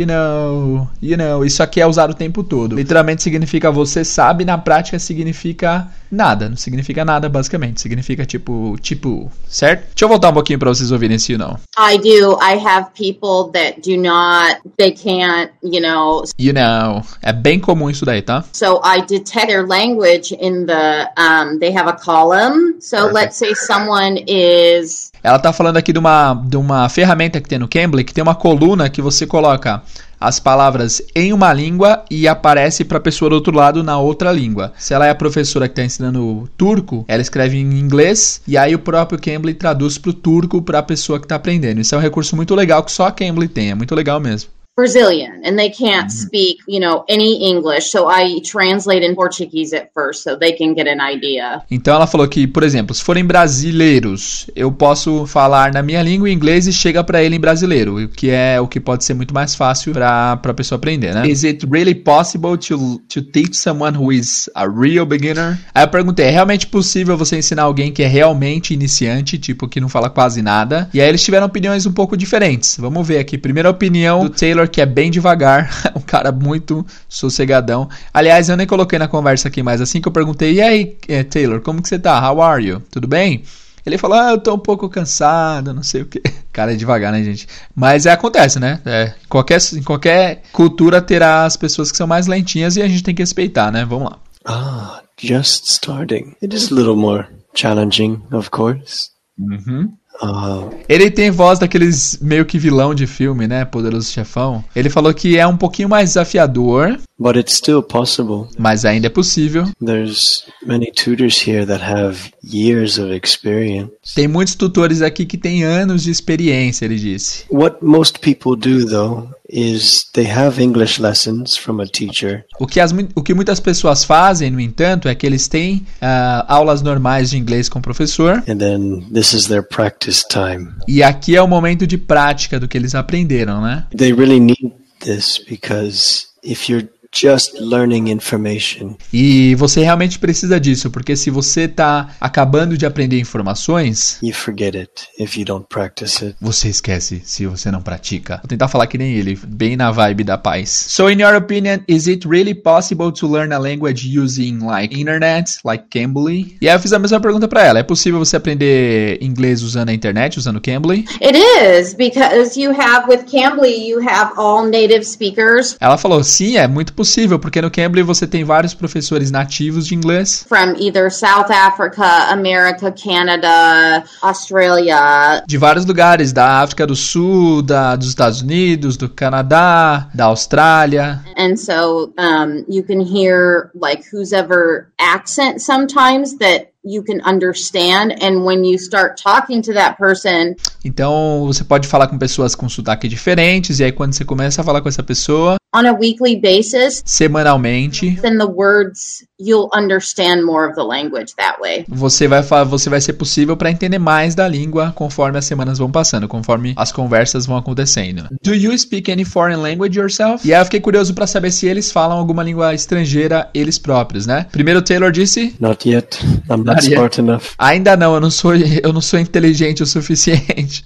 You 0.00 0.06
know, 0.06 0.88
you 1.02 1.14
know, 1.14 1.44
isso 1.44 1.62
aqui 1.62 1.78
é 1.78 1.86
usado 1.86 2.12
o 2.12 2.14
tempo 2.14 2.42
todo. 2.42 2.74
Literalmente 2.74 3.22
significa 3.22 3.70
você 3.70 4.02
sabe, 4.02 4.46
na 4.46 4.56
prática 4.56 4.98
significa 4.98 5.88
nada. 6.10 6.48
Não 6.48 6.56
significa 6.56 7.04
nada, 7.04 7.28
basicamente. 7.28 7.82
Significa 7.82 8.24
tipo, 8.24 8.78
tipo, 8.80 9.30
certo? 9.46 9.80
Deixa 9.88 10.06
eu 10.06 10.08
voltar 10.08 10.30
um 10.30 10.32
pouquinho 10.32 10.58
pra 10.58 10.70
vocês 10.70 10.90
ouvirem 10.90 11.16
esse 11.16 11.32
you 11.32 11.38
know. 11.38 11.58
I 11.78 11.98
do. 11.98 12.38
I 12.40 12.56
have 12.56 12.88
people 12.94 13.52
that 13.52 13.82
do 13.82 14.00
not, 14.00 14.62
they 14.78 14.92
can't, 14.92 15.52
you 15.62 15.82
know, 15.82 16.24
You 16.38 16.54
know. 16.54 17.02
É 17.20 17.30
bem 17.30 17.60
comum 17.60 17.90
isso 17.90 18.06
daí, 18.06 18.22
tá? 18.22 18.42
so 18.54 18.80
I 18.82 19.02
detect 19.06 19.48
their 19.48 19.66
language 19.66 20.34
in 20.40 20.64
the, 20.64 21.10
um, 21.18 21.58
they 21.58 21.76
have 21.76 21.86
a 21.86 21.92
column. 21.92 22.80
So 22.80 23.08
Perfect. 23.08 23.14
let's 23.14 23.36
say 23.36 23.54
someone 23.54 24.24
is, 24.26 25.09
Ela 25.22 25.38
tá 25.38 25.52
falando 25.52 25.76
aqui 25.76 25.92
de 25.92 25.98
uma, 25.98 26.34
de 26.34 26.56
uma 26.56 26.88
ferramenta 26.88 27.40
que 27.40 27.48
tem 27.48 27.58
no 27.58 27.68
Cambly, 27.68 28.04
que 28.04 28.14
tem 28.14 28.22
uma 28.22 28.34
coluna 28.34 28.88
que 28.88 29.02
você 29.02 29.26
coloca 29.26 29.82
as 30.20 30.38
palavras 30.38 31.00
em 31.14 31.32
uma 31.32 31.52
língua 31.52 32.04
e 32.10 32.28
aparece 32.28 32.84
para 32.84 32.98
a 32.98 33.00
pessoa 33.00 33.30
do 33.30 33.36
outro 33.36 33.56
lado 33.56 33.82
na 33.82 33.98
outra 33.98 34.30
língua. 34.30 34.72
Se 34.78 34.92
ela 34.92 35.06
é 35.06 35.10
a 35.10 35.14
professora 35.14 35.66
que 35.66 35.72
está 35.72 35.82
ensinando 35.82 36.48
turco, 36.56 37.04
ela 37.08 37.22
escreve 37.22 37.56
em 37.56 37.78
inglês 37.78 38.42
e 38.46 38.56
aí 38.56 38.74
o 38.74 38.78
próprio 38.78 39.18
Cambly 39.18 39.54
traduz 39.54 39.96
para 39.96 40.10
o 40.10 40.14
turco 40.14 40.60
para 40.60 40.80
a 40.80 40.82
pessoa 40.82 41.18
que 41.18 41.24
está 41.24 41.36
aprendendo. 41.36 41.80
Isso 41.80 41.94
é 41.94 41.98
um 41.98 42.02
recurso 42.02 42.36
muito 42.36 42.54
legal 42.54 42.82
que 42.82 42.92
só 42.92 43.06
a 43.06 43.12
Cambly 43.12 43.48
tem, 43.48 43.70
é 43.70 43.74
muito 43.74 43.94
legal 43.94 44.20
mesmo. 44.20 44.50
Brazilian 44.80 45.42
and 45.44 45.56
they 45.56 45.70
can't 45.70 46.10
speak, 46.10 46.62
you 46.66 46.80
know, 46.80 47.04
any 47.08 47.50
English. 47.50 47.90
So 47.90 48.08
I 48.08 48.40
translate 48.40 49.04
in 49.04 49.14
Portuguese 49.14 49.76
at 49.76 49.90
first 49.92 50.22
so 50.22 50.38
they 50.38 50.52
can 50.52 50.74
get 50.74 50.88
an 50.88 51.00
idea. 51.00 51.62
Então 51.70 51.94
ela 51.94 52.06
falou 52.06 52.26
que, 52.26 52.46
por 52.46 52.62
exemplo, 52.62 52.94
se 52.94 53.04
forem 53.04 53.24
brasileiros, 53.24 54.46
eu 54.56 54.72
posso 54.72 55.26
falar 55.26 55.72
na 55.72 55.82
minha 55.82 56.02
língua 56.02 56.30
em 56.30 56.32
inglês 56.32 56.66
e 56.66 56.72
chega 56.72 57.04
pra 57.04 57.22
ele 57.22 57.36
em 57.36 57.40
brasileiro, 57.40 58.04
o 58.04 58.08
que 58.08 58.30
é 58.30 58.60
o 58.60 58.66
que 58.66 58.80
pode 58.80 59.04
ser 59.04 59.14
muito 59.14 59.34
mais 59.34 59.54
fácil 59.54 59.92
pra 59.92 60.36
para 60.36 60.54
pessoa 60.54 60.76
aprender, 60.76 61.14
né? 61.14 61.28
Is 61.28 61.44
it 61.44 61.66
really 61.70 61.94
possible 61.94 62.56
to 62.56 63.00
to 63.08 63.22
teach 63.22 63.56
someone 63.56 63.96
who 63.96 64.12
is 64.12 64.48
a 64.54 64.66
real 64.66 65.04
beginner? 65.04 65.58
Aí 65.74 65.84
eu 65.84 65.88
perguntei, 65.88 66.26
é 66.26 66.30
realmente 66.30 66.66
possível 66.66 67.16
você 67.16 67.36
ensinar 67.36 67.64
alguém 67.64 67.92
que 67.92 68.02
é 68.02 68.06
realmente 68.06 68.72
iniciante, 68.72 69.38
tipo 69.38 69.68
que 69.68 69.80
não 69.80 69.88
fala 69.88 70.08
quase 70.08 70.40
nada? 70.40 70.88
E 70.94 71.00
aí 71.00 71.08
eles 71.08 71.22
tiveram 71.22 71.46
opiniões 71.46 71.84
um 71.86 71.92
pouco 71.92 72.16
diferentes. 72.16 72.76
Vamos 72.78 73.06
ver 73.06 73.18
aqui. 73.18 73.36
Primeira 73.36 73.68
opinião 73.68 74.24
do 74.24 74.30
Taylor 74.30 74.68
que 74.70 74.80
é 74.80 74.86
bem 74.86 75.10
devagar, 75.10 75.70
um 75.94 76.00
cara 76.00 76.32
muito 76.32 76.86
sossegadão. 77.08 77.88
Aliás, 78.14 78.48
eu 78.48 78.56
nem 78.56 78.66
coloquei 78.66 78.98
na 78.98 79.08
conversa 79.08 79.48
aqui, 79.48 79.62
mas 79.62 79.80
assim 79.80 80.00
que 80.00 80.08
eu 80.08 80.12
perguntei, 80.12 80.54
e 80.54 80.62
aí, 80.62 80.96
eh, 81.08 81.24
Taylor, 81.24 81.60
como 81.60 81.82
que 81.82 81.88
você 81.88 81.98
tá? 81.98 82.30
How 82.30 82.40
are 82.40 82.64
you? 82.64 82.80
Tudo 82.90 83.06
bem? 83.06 83.44
Ele 83.84 83.98
falou, 83.98 84.18
ah, 84.18 84.30
eu 84.30 84.38
tô 84.38 84.54
um 84.54 84.58
pouco 84.58 84.88
cansado, 84.88 85.74
não 85.74 85.82
sei 85.82 86.02
o 86.02 86.06
que. 86.06 86.22
Cara, 86.52 86.72
é 86.72 86.76
devagar, 86.76 87.12
né, 87.12 87.22
gente? 87.22 87.46
Mas 87.74 88.06
é, 88.06 88.12
acontece, 88.12 88.58
né? 88.58 88.80
É, 88.84 89.14
qualquer, 89.28 89.58
em 89.74 89.82
qualquer 89.82 90.42
cultura 90.52 91.00
terá 91.00 91.44
as 91.44 91.56
pessoas 91.56 91.90
que 91.90 91.96
são 91.96 92.06
mais 92.06 92.26
lentinhas 92.26 92.76
e 92.76 92.82
a 92.82 92.88
gente 92.88 93.02
tem 93.02 93.14
que 93.14 93.22
respeitar, 93.22 93.70
né? 93.70 93.84
Vamos 93.84 94.10
lá. 94.10 94.18
Ah, 94.44 95.02
just 95.18 95.66
starting. 95.66 96.34
It 96.42 96.54
is 96.54 96.70
a 96.70 96.74
little 96.74 96.96
more 96.96 97.26
challenging, 97.54 98.22
of 98.32 98.50
course. 98.50 99.10
Uhum. 99.38 99.92
Uh, 100.22 100.68
Ele 100.88 101.10
tem 101.10 101.30
voz 101.30 101.58
daqueles 101.58 102.18
meio 102.20 102.44
que 102.44 102.58
vilão 102.58 102.94
de 102.94 103.06
filme, 103.06 103.46
né? 103.46 103.64
Poderoso 103.64 104.10
Chefão. 104.10 104.62
Ele 104.76 104.90
falou 104.90 105.14
que 105.14 105.38
é 105.38 105.46
um 105.46 105.56
pouquinho 105.56 105.88
mais 105.88 106.10
desafiador, 106.10 106.98
but 107.18 107.36
it's 107.36 107.54
still 107.54 107.82
possible. 107.82 108.46
mas 108.58 108.84
ainda 108.84 109.06
é 109.06 109.10
possível. 109.10 109.64
There's 109.84 110.44
many 110.64 110.90
tutors 110.92 111.40
here 111.46 111.64
that 111.66 111.82
have 111.82 112.30
years 112.44 112.98
of 112.98 113.12
experience. 113.14 113.90
Tem 114.14 114.28
muitos 114.28 114.54
tutores 114.54 115.00
aqui 115.02 115.24
que 115.24 115.38
têm 115.38 115.62
anos 115.64 116.02
de 116.02 116.10
experiência, 116.10 116.84
ele 116.84 116.96
disse. 116.96 117.44
What 117.50 117.78
most 117.82 118.18
people 118.20 118.56
do, 118.56 118.86
though, 118.86 119.28
is 119.52 120.04
they 120.12 120.26
have 120.30 120.62
English 120.62 121.00
lessons 121.00 121.56
from 121.56 121.80
a 121.80 121.86
teacher, 121.86 122.44
O 122.58 122.66
que, 122.66 122.80
as, 122.80 122.92
o 123.14 123.22
que 123.22 123.34
muitas 123.34 123.58
pessoas 123.60 124.04
fazem, 124.04 124.50
no 124.50 124.60
entanto, 124.60 125.08
é 125.08 125.14
que 125.14 125.26
eles 125.26 125.48
têm 125.48 125.84
ah, 126.00 126.44
aulas 126.48 126.82
normais 126.82 127.30
de 127.30 127.38
inglês 127.38 127.68
com 127.68 127.78
o 127.78 127.82
professor. 127.82 128.42
and 128.48 128.58
then 128.58 129.00
this 129.12 129.32
is 129.32 129.46
their 129.46 129.62
practice 129.62 130.24
time. 130.28 130.68
E 130.88 131.02
aqui 131.02 131.36
é 131.36 131.42
o 131.42 131.48
momento 131.48 131.86
de 131.86 131.98
prática 131.98 132.58
do 132.60 132.68
que 132.68 132.76
eles 132.78 132.94
aprenderam, 132.94 133.60
né? 133.60 133.86
They 133.96 134.12
really 134.12 134.40
need 134.40 134.72
this 135.00 135.38
because 135.48 136.26
if 136.44 136.68
you're 136.68 136.88
just 137.12 137.54
learning 137.60 138.08
information, 138.10 138.96
E 139.12 139.54
você 139.56 139.82
realmente 139.82 140.18
precisa 140.18 140.60
disso, 140.60 140.90
porque 140.90 141.16
se 141.16 141.30
você 141.30 141.62
está 141.62 142.08
acabando 142.20 142.76
de 142.78 142.86
aprender 142.86 143.18
informações, 143.18 144.18
you 144.22 144.32
forget 144.32 144.74
it 144.76 144.90
if 145.18 145.36
you 145.36 145.44
don't 145.44 145.66
practice 145.68 146.24
it. 146.24 146.36
você 146.40 146.68
esquece 146.68 147.20
se 147.24 147.46
você 147.46 147.70
não 147.70 147.82
pratica. 147.82 148.38
Vou 148.42 148.48
tentar 148.48 148.68
falar 148.68 148.86
que 148.86 148.96
nem 148.98 149.14
ele, 149.14 149.38
bem 149.46 149.76
na 149.76 149.90
vibe 149.90 150.24
da 150.24 150.38
paz. 150.38 150.70
So, 150.88 151.10
in 151.10 151.20
your 151.20 151.34
opinion, 151.34 151.80
is 151.88 152.06
it 152.06 152.26
really 152.28 152.54
possible 152.54 153.10
to 153.12 153.26
learn 153.26 153.52
a 153.52 153.58
language 153.58 154.06
using 154.18 154.58
like 154.60 154.98
internet, 154.98 155.50
like 155.64 155.84
Cambly? 155.90 156.56
E 156.60 156.68
aí 156.68 156.74
eu 156.74 156.80
fiz 156.80 156.92
a 156.92 156.98
mesma 156.98 157.20
pergunta 157.20 157.48
para 157.48 157.64
ela. 157.64 157.78
É 157.78 157.82
possível 157.82 158.18
você 158.18 158.36
aprender 158.36 159.18
inglês 159.22 159.62
usando 159.62 159.88
a 159.88 159.92
internet, 159.94 160.38
usando 160.38 160.60
Cambly? 160.60 161.04
It 161.20 161.36
is 161.36 161.94
because 161.94 162.58
you 162.60 162.70
have 162.72 163.08
with 163.08 163.24
Cambly, 163.30 163.88
you 163.88 164.00
have 164.00 164.32
all 164.36 164.64
native 164.64 165.04
speakers 165.04 165.76
Ela 165.80 165.98
falou: 165.98 166.22
sim, 166.22 166.56
é 166.56 166.66
muito 166.68 166.92
possível, 167.00 167.38
porque 167.38 167.62
no 167.62 167.70
Cambly 167.70 168.02
você 168.02 168.26
tem 168.26 168.44
vários 168.44 168.74
professores 168.74 169.30
nativos 169.30 169.86
de 169.86 169.94
inglês. 169.94 170.44
from 170.46 170.74
either 170.78 171.10
South 171.10 171.50
Africa, 171.50 172.04
America, 172.30 172.92
Canada, 172.92 174.04
Australia, 174.22 175.42
De 175.46 175.56
vários 175.56 175.86
lugares, 175.86 176.30
da 176.32 176.60
África 176.60 176.86
do 176.86 176.94
Sul, 176.94 177.62
da, 177.62 177.96
dos 177.96 178.08
Estados 178.08 178.42
Unidos, 178.42 178.98
do 178.98 179.08
Canadá, 179.08 180.08
da 180.14 180.26
Austrália. 180.26 181.20
and 181.38 181.56
so 181.56 182.12
um, 182.18 182.64
you 182.68 182.82
can 182.82 183.00
hear 183.00 183.70
like 183.74 184.02
whose 184.12 184.34
ever 184.36 184.88
accent 185.00 185.60
sometimes 185.62 186.36
that 186.38 186.66
you 186.84 187.02
can 187.02 187.20
understand 187.26 188.12
and 188.22 188.44
when 188.44 188.64
you 188.64 188.78
start 188.78 189.16
talking 189.22 189.62
to 189.62 189.72
that 189.72 189.96
person 189.98 190.54
Então 190.84 191.44
você 191.46 191.62
pode 191.64 191.86
falar 191.86 192.06
com 192.08 192.18
pessoas 192.18 192.54
com 192.54 192.68
sotaque 192.68 193.06
diferentes, 193.08 193.80
e 193.80 193.84
aí 193.84 193.92
quando 193.92 194.14
você 194.14 194.24
começa 194.24 194.60
a 194.60 194.64
falar 194.64 194.80
com 194.80 194.88
essa 194.88 195.02
pessoa, 195.02 195.56
on 195.74 195.86
a 195.86 195.92
weekly 195.92 196.36
basis 196.36 197.02
semanalmente, 197.06 198.16
then 198.20 198.38
the 198.38 198.46
words 198.46 199.24
you'll 199.38 199.68
understand 199.74 200.42
more 200.44 200.66
of 200.68 200.74
the 200.74 200.82
language 200.82 201.34
that 201.36 201.58
way 201.60 201.84
você 201.88 202.26
vai, 202.28 202.42
fa- 202.42 202.64
você 202.64 202.90
vai 202.90 203.00
ser 203.00 203.12
possível 203.14 203.56
para 203.56 203.70
entender 203.70 203.98
mais 203.98 204.34
da 204.34 204.46
língua 204.48 204.92
conforme 204.96 205.38
as 205.38 205.44
semanas 205.44 205.78
vão 205.78 205.90
passando, 205.90 206.26
conforme 206.28 206.74
as 206.76 206.90
conversas 206.92 207.46
vão 207.46 207.56
acontecendo. 207.56 208.28
Do 208.42 208.54
you 208.54 208.76
speak 208.78 209.10
any 209.10 209.24
foreign 209.24 209.60
language 209.62 209.98
yourself? 209.98 210.46
E 210.46 210.52
aí 210.52 210.60
eu 210.60 210.64
fiquei 210.64 210.80
curioso 210.80 211.14
para 211.14 211.26
saber 211.26 211.50
se 211.52 211.66
eles 211.66 211.90
falam 211.92 212.18
alguma 212.18 212.42
língua 212.42 212.74
estrangeira 212.74 213.48
eles 213.54 213.78
próprios, 213.78 214.26
né? 214.26 214.46
Primeiro 214.50 214.80
o 214.80 214.82
Taylor 214.82 215.10
disse 215.12 215.54
Not 215.60 215.88
yet. 215.88 216.18
I'm 216.50 216.58
not 216.58 216.64
Not 216.64 216.84
yet. 216.84 216.92
smart 216.94 217.20
enough. 217.20 217.42
Ainda 217.58 217.96
não, 217.96 218.14
eu 218.14 218.20
não 218.20 218.30
sou, 218.30 218.54
eu 218.82 218.92
não 218.92 219.00
sou 219.00 219.18
inteligente 219.20 219.82
o 219.82 219.86
suficiente. 219.86 220.84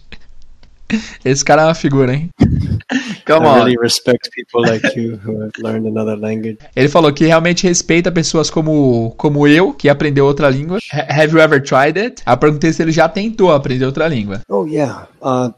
Esse 1.24 1.44
cara 1.44 1.62
é 1.62 1.64
uma 1.64 1.74
figura, 1.74 2.14
hein? 2.14 2.28
Come 3.26 3.46
I 3.46 3.48
on. 3.50 3.56
really 3.58 3.76
respect 3.80 4.28
people 4.34 4.62
like 4.62 4.96
you 4.96 5.16
who 5.24 5.40
have 5.42 5.52
learned 5.58 5.86
another 5.86 6.16
language. 6.18 6.58
Ele 6.76 6.88
falou 6.88 7.12
que 7.12 7.24
realmente 7.24 7.66
respeita 7.66 8.10
pessoas 8.12 8.50
como, 8.50 9.14
como 9.16 9.46
eu, 9.48 9.72
que 9.72 9.88
aprendeu 9.88 10.26
outra 10.26 10.48
língua. 10.50 10.78
Ha- 10.92 11.22
Have 11.22 11.32
you 11.32 11.40
ever 11.40 11.62
tried 11.62 11.98
it? 11.98 12.22
Eu 12.26 12.36
perguntei 12.36 12.72
se 12.72 12.82
ele 12.82 12.92
já 12.92 13.08
tentou 13.08 13.52
aprender 13.52 13.84
outra 13.86 14.06
língua. 14.08 14.40
Oh 14.48 14.66
yeah. 14.66 15.08
Uh, 15.22 15.52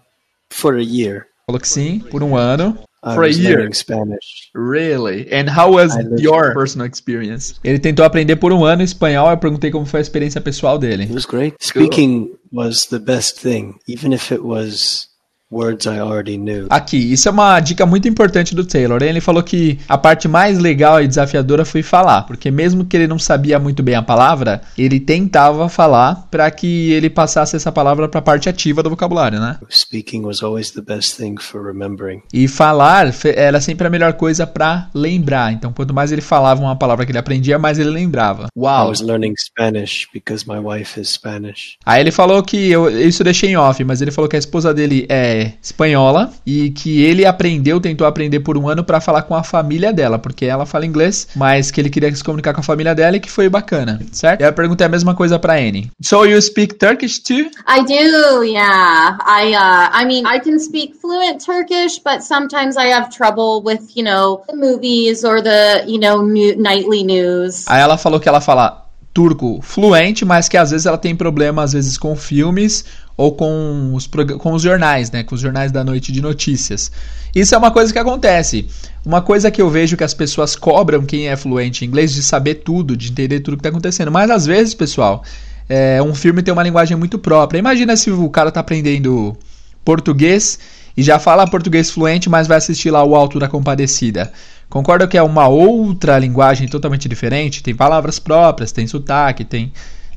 for 0.51 0.77
a 0.77 0.83
year, 0.83 1.27
Falou 1.47 1.61
que 1.61 1.69
sim, 1.69 2.01
por 2.11 2.23
um 2.23 2.37
ano. 2.37 2.77
I 3.05 3.15
For 3.15 3.23
a 3.23 3.29
year. 3.29 3.73
Spanish. 3.73 4.51
Really? 4.53 5.29
And 5.33 5.49
how 5.49 5.71
was 5.73 5.95
I 5.97 6.03
your 6.19 6.53
personal 6.55 6.89
experience? 6.89 7.55
Ele 7.63 7.79
tentou 7.79 8.05
aprender 8.05 8.35
por 8.35 8.53
um 8.53 8.65
ano 8.65 8.83
espanhol, 8.83 9.31
eu 9.31 9.37
perguntei 9.39 9.71
como 9.71 9.87
foi 9.87 10.01
a 10.01 10.03
experiência 10.03 10.41
pessoal 10.41 10.77
dele. 10.77 11.05
It 11.05 11.13
was 11.13 11.25
great. 11.25 11.55
Speaking 11.61 12.31
was 12.53 12.87
the 12.91 12.99
best 12.99 13.41
thing, 13.41 13.75
even 13.89 14.13
if 14.13 14.33
it 14.33 14.43
was 14.43 15.07
words 15.51 15.87
I 15.87 16.01
already 16.01 16.37
knew. 16.37 16.67
Aqui, 16.71 16.97
isso 16.97 17.29
é 17.29 17.31
uma 17.31 17.59
dica 17.61 17.87
muito 17.87 18.09
importante 18.09 18.55
do 18.55 18.65
Taylor. 18.65 19.03
Ele 19.03 19.21
falou 19.21 19.43
que 19.43 19.79
a 19.89 19.97
parte 19.97 20.27
mais 20.29 20.59
legal 20.59 21.03
e 21.03 21.09
desafiadora 21.09 21.65
foi 21.65 21.83
falar, 21.83 22.23
porque 22.23 22.51
mesmo 22.51 22.85
que 22.85 22.97
ele 22.97 23.07
não 23.07 23.19
sabia 23.19 23.59
muito 23.59 23.83
bem 23.83 23.95
a 23.95 24.03
palavra, 24.03 24.63
ele 24.77 24.99
tentava 24.99 25.69
falar 25.69 26.27
para 26.31 26.51
que 26.51 26.93
ele 26.93 27.09
passasse 27.09 27.57
essa 27.57 27.71
palavra 27.71 28.09
para 28.09 28.19
a 28.19 28.23
parte 28.23 28.49
ativa 28.49 28.83
do 28.83 28.91
vocabulário, 28.91 29.41
né? 29.41 29.59
Speaking 29.71 30.23
was 30.23 30.43
always 30.43 30.71
the 30.71 30.83
best 30.83 31.17
thing 31.17 31.37
for 31.39 31.65
remembering. 31.65 32.23
E 32.33 32.49
falar 32.49 33.13
era 33.25 33.61
sempre 33.61 33.87
a 33.87 33.91
melhor 33.91 34.15
coisa 34.15 34.47
para 34.47 34.89
lembrar. 34.95 35.53
Então, 35.53 35.73
quanto 35.73 35.95
mais 35.95 36.11
ele 36.13 36.23
falava 36.23 36.61
uma 36.61 36.77
palavra 36.77 37.05
que 37.05 37.13
ele 37.13 37.19
aprendia, 37.19 37.59
mais 37.59 37.79
ele 37.79 37.91
lembrava. 37.91 38.47
I 38.47 38.59
Uau! 38.59 38.89
was 38.89 39.01
learning 39.01 39.35
Spanish 39.39 40.09
because 40.13 40.45
my 40.49 40.59
wife 40.59 41.01
is 41.01 41.11
Spanish. 41.11 41.77
Aí 41.85 42.01
ele 42.01 42.11
falou 42.11 42.43
que 42.43 42.71
eu, 42.71 42.89
isso 42.91 43.23
eu 43.23 43.25
deixei 43.25 43.51
em 43.51 43.57
off, 43.57 43.83
mas 43.85 44.03
ele 44.03 44.11
falou 44.11 44.29
que 44.29 44.37
a 44.37 44.39
esposa 44.39 44.75
dele 44.75 45.07
é 45.09 45.36
espanhola 45.62 46.33
e 46.44 46.70
que 46.70 47.03
ele 47.03 47.25
aprendeu, 47.25 47.81
tentou 47.81 48.07
aprender 48.07 48.40
por 48.40 48.57
um 48.57 48.68
ano 48.68 48.85
para 48.85 49.01
falar 49.01 49.22
com 49.22 49.35
a 49.35 49.42
família 49.42 49.92
dela, 49.92 50.18
porque 50.18 50.44
ela 50.44 50.66
fala 50.66 50.87
inglês, 50.87 51.29
mas 51.35 51.70
que 51.70 51.81
ele 51.81 51.90
queria 51.90 52.14
se 52.14 52.22
comunicar 52.22 52.53
com 52.55 52.61
a 52.61 52.64
família 52.64 52.94
dela 52.94 53.16
e 53.16 53.20
que 53.20 53.31
foi 53.31 53.49
bacana, 53.49 54.01
certo? 54.12 54.40
E 54.40 54.44
aí 54.44 54.51
eu 54.51 54.55
perguntei 54.55 54.87
a 54.87 54.90
mesma 54.90 55.14
coisa 55.14 55.38
para 55.38 55.55
Annie. 55.55 55.90
So 56.03 56.25
you 56.25 56.40
speak 56.40 56.75
Turkish 56.79 57.18
too? 57.20 57.51
I 57.66 57.83
do, 57.85 58.44
yeah. 58.44 59.18
I 59.27 59.55
uh 59.55 59.90
I 59.92 60.05
mean 60.07 60.25
I 60.27 60.40
can 60.40 60.59
speak 60.59 60.94
fluent 61.01 61.44
Turkish, 61.44 61.99
but 61.99 62.22
sometimes 62.22 62.77
I 62.77 62.92
have 62.92 63.11
trouble 63.11 63.62
with, 63.64 63.96
you 63.96 64.05
know, 64.05 64.42
the 64.49 64.57
movies 64.57 65.25
or 65.25 65.42
the, 65.42 65.85
you 65.87 65.99
know, 65.99 66.22
new, 66.22 66.57
nightly 66.57 67.03
news. 67.03 67.64
Aí 67.68 67.81
ela 67.81 67.99
falou 67.99 68.20
que 68.20 68.29
ela 68.29 68.40
fala 68.40 68.86
turco 69.17 69.61
fluente, 69.63 70.27
mas 70.27 70.47
que 70.47 70.59
às 70.59 70.73
vezes 70.73 70.85
ela 70.85 70.99
tem 70.99 71.17
problema 71.17 71.63
às 71.63 71.73
vezes 71.73 71.97
com 71.97 72.15
filmes 72.15 72.85
ou 73.17 73.33
com 73.33 73.95
os, 73.95 74.07
com 74.39 74.53
os 74.53 74.61
jornais, 74.61 75.11
né? 75.11 75.23
Com 75.23 75.35
os 75.35 75.41
jornais 75.41 75.73
da 75.73 75.83
noite 75.83 76.13
de 76.13 76.21
notícias. 76.21 76.93
Isso 77.35 77.55
é 77.55 77.59
uma 77.59 77.71
coisa 77.71 77.91
que 77.91 77.99
acontece. 77.99 78.67
Uma 79.07 79.23
coisa 79.23 79.51
que 79.51 79.63
eu 79.63 79.71
vejo 79.71 79.97
que 79.97 80.05
as 80.05 80.13
pessoas 80.13 80.55
cobram 80.55 81.03
quem 81.03 81.29
é 81.29 81.37
fluente 81.37 81.83
em 81.83 81.89
inglês 81.89 82.13
de 82.13 82.23
saber 82.23 82.57
tudo, 82.57 82.95
de 82.95 83.11
entender 83.11 83.41
tudo 83.41 83.57
que 83.57 83.61
está 83.61 83.71
acontecendo. 83.71 84.13
Mas 84.13 84.31
às 84.31 84.45
vezes, 84.45 84.75
pessoal, 84.75 85.25
é, 85.67 86.03
um 86.03 86.15
filme 86.15 86.43
tem 86.43 86.53
uma 86.53 86.63
linguagem 86.63 86.95
muito 86.95 87.19
própria. 87.19 87.59
Imagina 87.59 87.97
se 87.97 88.11
o 88.11 88.29
cara 88.29 88.53
tá 88.53 88.61
aprendendo 88.61 89.35
português 89.83 90.59
e 90.95 91.03
já 91.03 91.19
fala 91.19 91.47
português 91.47 91.91
fluente, 91.91 92.29
mas 92.29 92.47
vai 92.47 92.59
assistir 92.59 92.91
lá 92.91 93.03
o 93.03 93.17
Alto 93.17 93.39
da 93.39 93.49
Compadecida. 93.49 94.31
Concorda 94.69 95.07
que 95.07 95.17
é 95.17 95.23
uma 95.23 95.49
outra 95.49 96.19
linguagem 96.19 96.69
totalmente 96.69 97.09
diferente? 97.09 97.63
Tem 97.63 97.75
palavras 97.75 98.19
próprias, 98.19 98.73
tem 98.73 98.87
sotaque, 98.87 99.45
tem, 99.45 99.73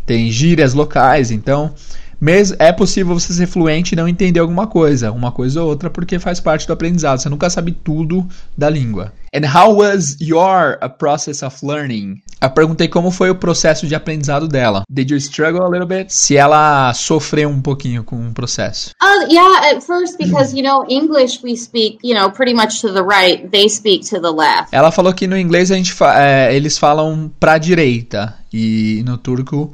tem 0.06 0.30
gírias 0.32 0.74
locais, 0.74 1.32
então 1.32 1.74
Mes 2.20 2.54
é 2.60 2.74
possível 2.74 3.18
você 3.18 3.32
ser 3.32 3.48
fluente 3.48 3.94
e 3.94 3.96
não 3.96 4.08
entender 4.08 4.42
alguma 4.42 4.68
coisa, 4.68 5.10
uma 5.12 5.32
coisa 5.32 5.62
ou 5.62 5.70
outra, 5.70 5.90
porque 5.90 6.20
faz 6.20 6.40
parte 6.42 6.68
do 6.68 6.74
aprendizado. 6.74 7.20
Você 7.20 7.30
nunca 7.30 7.50
sabe 7.50 7.72
tudo 7.72 8.28
da 8.58 8.70
língua. 8.70 9.14
And 9.34 9.46
how 9.46 9.76
was 9.76 10.18
your 10.20 10.78
uh, 10.84 10.90
process 10.90 11.44
of 11.44 11.64
learning? 11.64 12.22
Eu 12.42 12.50
perguntei 12.50 12.88
como 12.88 13.12
foi 13.12 13.30
o 13.30 13.36
processo 13.36 13.88
de 13.88 13.96
aprendizado 13.96 14.48
dela. 14.48 14.84
Did 14.90 15.12
you 15.12 15.18
struggle 15.18 15.64
a 15.64 15.70
little 15.70 15.88
bit? 15.88 16.14
Se 16.14 16.36
ela 16.36 16.94
sofreu 16.94 17.48
um 17.48 17.62
pouquinho 17.62 18.04
com 18.04 18.28
o 18.28 18.34
processo. 18.34 18.92
Uh, 19.02 19.32
yeah, 19.32 19.70
at 19.70 19.82
first 19.82 20.18
because 20.18 20.56
you 20.56 20.64
know 20.64 20.84
English 20.90 21.42
we 21.44 21.56
speak, 21.56 22.00
you 22.04 22.16
know, 22.16 22.32
pretty 22.32 22.54
much 22.54 22.82
to 22.82 22.92
the 22.92 23.04
right. 23.04 23.48
They 23.50 23.70
speak 23.70 24.10
to 24.10 24.20
the 24.20 24.32
left. 24.32 24.70
Ela 24.72 24.92
falou 24.92 25.14
que 25.14 25.28
no 25.28 25.38
inglês 25.38 25.72
a 25.72 25.76
gente 25.76 25.94
fa 25.94 26.20
é, 26.22 26.54
eles 26.56 26.78
falam 26.78 27.32
pra 27.40 27.58
direita 27.58 28.36
e 28.52 29.04
no 29.06 29.18
turco 29.18 29.72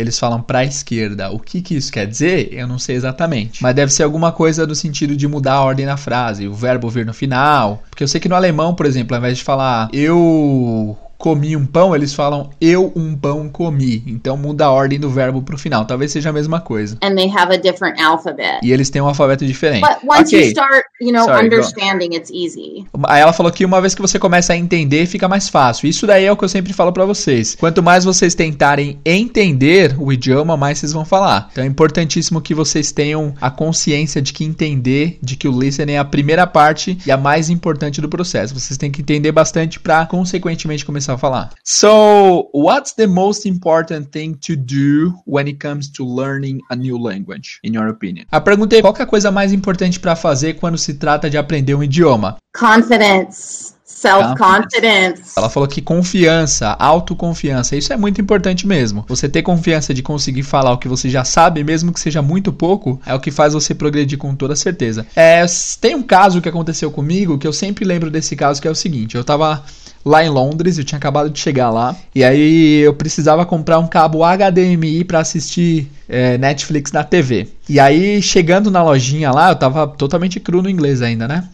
eles 0.00 0.18
falam 0.18 0.40
para 0.40 0.60
a 0.60 0.64
esquerda. 0.64 1.30
O 1.30 1.38
que, 1.38 1.60
que 1.60 1.76
isso 1.76 1.92
quer 1.92 2.06
dizer? 2.06 2.48
Eu 2.52 2.66
não 2.66 2.78
sei 2.78 2.96
exatamente. 2.96 3.62
Mas 3.62 3.74
deve 3.74 3.92
ser 3.92 4.02
alguma 4.02 4.32
coisa 4.32 4.66
do 4.66 4.74
sentido 4.74 5.16
de 5.16 5.28
mudar 5.28 5.54
a 5.54 5.60
ordem 5.62 5.86
na 5.86 5.96
frase, 5.96 6.48
o 6.48 6.54
verbo 6.54 6.88
vir 6.88 7.06
no 7.06 7.14
final. 7.14 7.82
Porque 7.90 8.02
eu 8.02 8.08
sei 8.08 8.20
que 8.20 8.28
no 8.28 8.34
alemão, 8.34 8.74
por 8.74 8.86
exemplo, 8.86 9.14
ao 9.14 9.20
invés 9.20 9.38
de 9.38 9.44
falar 9.44 9.88
eu 9.92 10.96
comi 11.20 11.54
um 11.54 11.66
pão, 11.66 11.94
eles 11.94 12.14
falam 12.14 12.48
eu 12.58 12.90
um 12.96 13.14
pão 13.14 13.46
comi. 13.48 14.02
Então 14.06 14.38
muda 14.38 14.64
a 14.64 14.70
ordem 14.70 14.98
do 14.98 15.10
verbo 15.10 15.42
pro 15.42 15.58
final. 15.58 15.84
Talvez 15.84 16.10
seja 16.10 16.30
a 16.30 16.32
mesma 16.32 16.60
coisa. 16.60 16.96
And 17.02 17.14
they 17.14 17.28
have 17.28 17.52
a 17.52 17.58
different 17.58 18.00
alphabet. 18.00 18.58
E 18.62 18.72
eles 18.72 18.88
têm 18.88 19.02
um 19.02 19.06
alfabeto 19.06 19.44
diferente. 19.44 19.86
But 19.86 19.98
once 20.02 20.34
Ok. 20.34 20.40
you 20.40 20.50
start, 20.50 20.84
you 21.00 21.12
know, 21.12 21.24
Sorry, 21.24 21.44
understanding, 21.44 22.16
it's 22.16 22.30
easy. 22.30 22.86
Aí 23.04 23.20
ela 23.20 23.34
falou 23.34 23.52
que 23.52 23.66
uma 23.66 23.82
vez 23.82 23.94
que 23.94 24.00
você 24.00 24.18
começa 24.18 24.54
a 24.54 24.56
entender, 24.56 25.04
fica 25.04 25.28
mais 25.28 25.48
fácil. 25.48 25.86
Isso 25.86 26.06
daí 26.06 26.24
é 26.24 26.32
o 26.32 26.36
que 26.36 26.44
eu 26.44 26.48
sempre 26.48 26.72
falo 26.72 26.90
pra 26.90 27.04
vocês. 27.04 27.54
Quanto 27.54 27.82
mais 27.82 28.04
vocês 28.04 28.34
tentarem 28.34 28.98
entender 29.04 29.94
o 29.98 30.10
idioma, 30.10 30.56
mais 30.56 30.78
vocês 30.78 30.94
vão 30.94 31.04
falar. 31.04 31.50
Então 31.52 31.62
é 31.62 31.66
importantíssimo 31.66 32.40
que 32.40 32.54
vocês 32.54 32.92
tenham 32.92 33.34
a 33.38 33.50
consciência 33.50 34.22
de 34.22 34.32
que 34.32 34.42
entender, 34.42 35.18
de 35.20 35.36
que 35.36 35.46
o 35.46 35.60
listening 35.60 35.92
é 35.92 35.98
a 35.98 36.04
primeira 36.04 36.46
parte 36.46 36.96
e 37.04 37.12
a 37.12 37.18
mais 37.18 37.50
importante 37.50 38.00
do 38.00 38.08
processo. 38.08 38.58
Vocês 38.58 38.78
têm 38.78 38.90
que 38.90 39.02
entender 39.02 39.32
bastante 39.32 39.78
pra 39.78 40.06
consequentemente 40.06 40.86
começar 40.86 41.09
a 41.14 41.18
falar. 41.18 41.50
So, 41.64 42.48
what's 42.52 42.92
the 42.94 43.06
most 43.06 43.48
important 43.48 44.10
thing 44.10 44.34
to 44.46 44.56
do 44.56 45.14
when 45.26 45.46
it 45.46 45.58
comes 45.58 45.88
to 45.92 46.04
learning 46.04 46.60
a 46.70 46.76
new 46.76 46.98
language, 46.98 47.58
in 47.62 47.74
your 47.74 47.88
opinion? 47.88 48.24
A 48.30 48.40
pergunta 48.40 48.76
é 48.76 48.80
qual 48.80 48.94
que 48.94 49.02
é 49.02 49.04
a 49.04 49.08
coisa 49.08 49.30
mais 49.30 49.52
importante 49.52 49.98
pra 49.98 50.16
fazer 50.16 50.54
quando 50.54 50.78
se 50.78 50.94
trata 50.94 51.28
de 51.28 51.36
aprender 51.36 51.74
um 51.74 51.82
idioma? 51.82 52.36
Confidence, 52.56 53.74
self-confidence. 54.00 55.32
Ela 55.36 55.50
falou 55.50 55.68
que 55.68 55.82
confiança, 55.82 56.70
autoconfiança, 56.78 57.76
isso 57.76 57.92
é 57.92 57.96
muito 57.96 58.20
importante 58.20 58.66
mesmo. 58.66 59.04
Você 59.08 59.28
ter 59.28 59.42
confiança 59.42 59.92
de 59.92 60.02
conseguir 60.02 60.42
falar 60.42 60.72
o 60.72 60.78
que 60.78 60.88
você 60.88 61.08
já 61.10 61.24
sabe, 61.24 61.62
mesmo 61.62 61.92
que 61.92 62.00
seja 62.00 62.22
muito 62.22 62.52
pouco, 62.52 63.00
é 63.04 63.14
o 63.14 63.20
que 63.20 63.30
faz 63.30 63.52
você 63.52 63.74
progredir 63.74 64.18
com 64.18 64.34
toda 64.34 64.56
certeza. 64.56 65.06
É, 65.14 65.44
tem 65.80 65.94
um 65.94 66.02
caso 66.02 66.40
que 66.40 66.48
aconteceu 66.48 66.90
comigo 66.90 67.38
que 67.38 67.46
eu 67.46 67.52
sempre 67.52 67.84
lembro 67.84 68.10
desse 68.10 68.34
caso 68.34 68.60
que 68.60 68.68
é 68.68 68.70
o 68.70 68.74
seguinte: 68.74 69.16
eu 69.16 69.24
tava 69.24 69.62
lá 70.04 70.24
em 70.24 70.28
Londres, 70.28 70.78
eu 70.78 70.84
tinha 70.84 70.98
acabado 70.98 71.30
de 71.30 71.38
chegar 71.38 71.70
lá, 71.70 71.94
e 72.14 72.24
aí 72.24 72.80
eu 72.80 72.94
precisava 72.94 73.44
comprar 73.44 73.78
um 73.78 73.86
cabo 73.86 74.20
HDMI 74.24 75.04
para 75.04 75.20
assistir 75.20 75.90
é, 76.08 76.38
Netflix 76.38 76.90
na 76.92 77.04
TV. 77.04 77.48
E 77.68 77.78
aí, 77.78 78.22
chegando 78.22 78.70
na 78.70 78.82
lojinha 78.82 79.30
lá, 79.30 79.50
eu 79.50 79.56
tava 79.56 79.86
totalmente 79.86 80.40
cru 80.40 80.62
no 80.62 80.70
inglês 80.70 81.02
ainda, 81.02 81.28
né? 81.28 81.48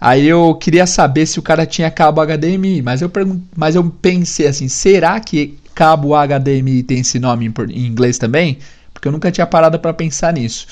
Aí 0.00 0.28
eu 0.28 0.54
queria 0.54 0.86
saber 0.86 1.26
se 1.26 1.38
o 1.38 1.42
cara 1.42 1.66
tinha 1.66 1.90
cabo 1.90 2.24
HDMI, 2.24 2.82
mas 2.82 3.02
eu, 3.02 3.10
mas 3.56 3.74
eu 3.74 3.84
pensei 3.84 4.46
assim, 4.46 4.68
será 4.68 5.18
que 5.18 5.58
cabo 5.74 6.10
HDMI 6.14 6.82
tem 6.82 7.00
esse 7.00 7.18
nome 7.18 7.52
em 7.70 7.86
inglês 7.86 8.18
também? 8.18 8.58
Porque 8.92 9.08
eu 9.08 9.12
nunca 9.12 9.30
tinha 9.32 9.46
parado 9.46 9.78
para 9.78 9.92
pensar 9.92 10.32
nisso. 10.32 10.66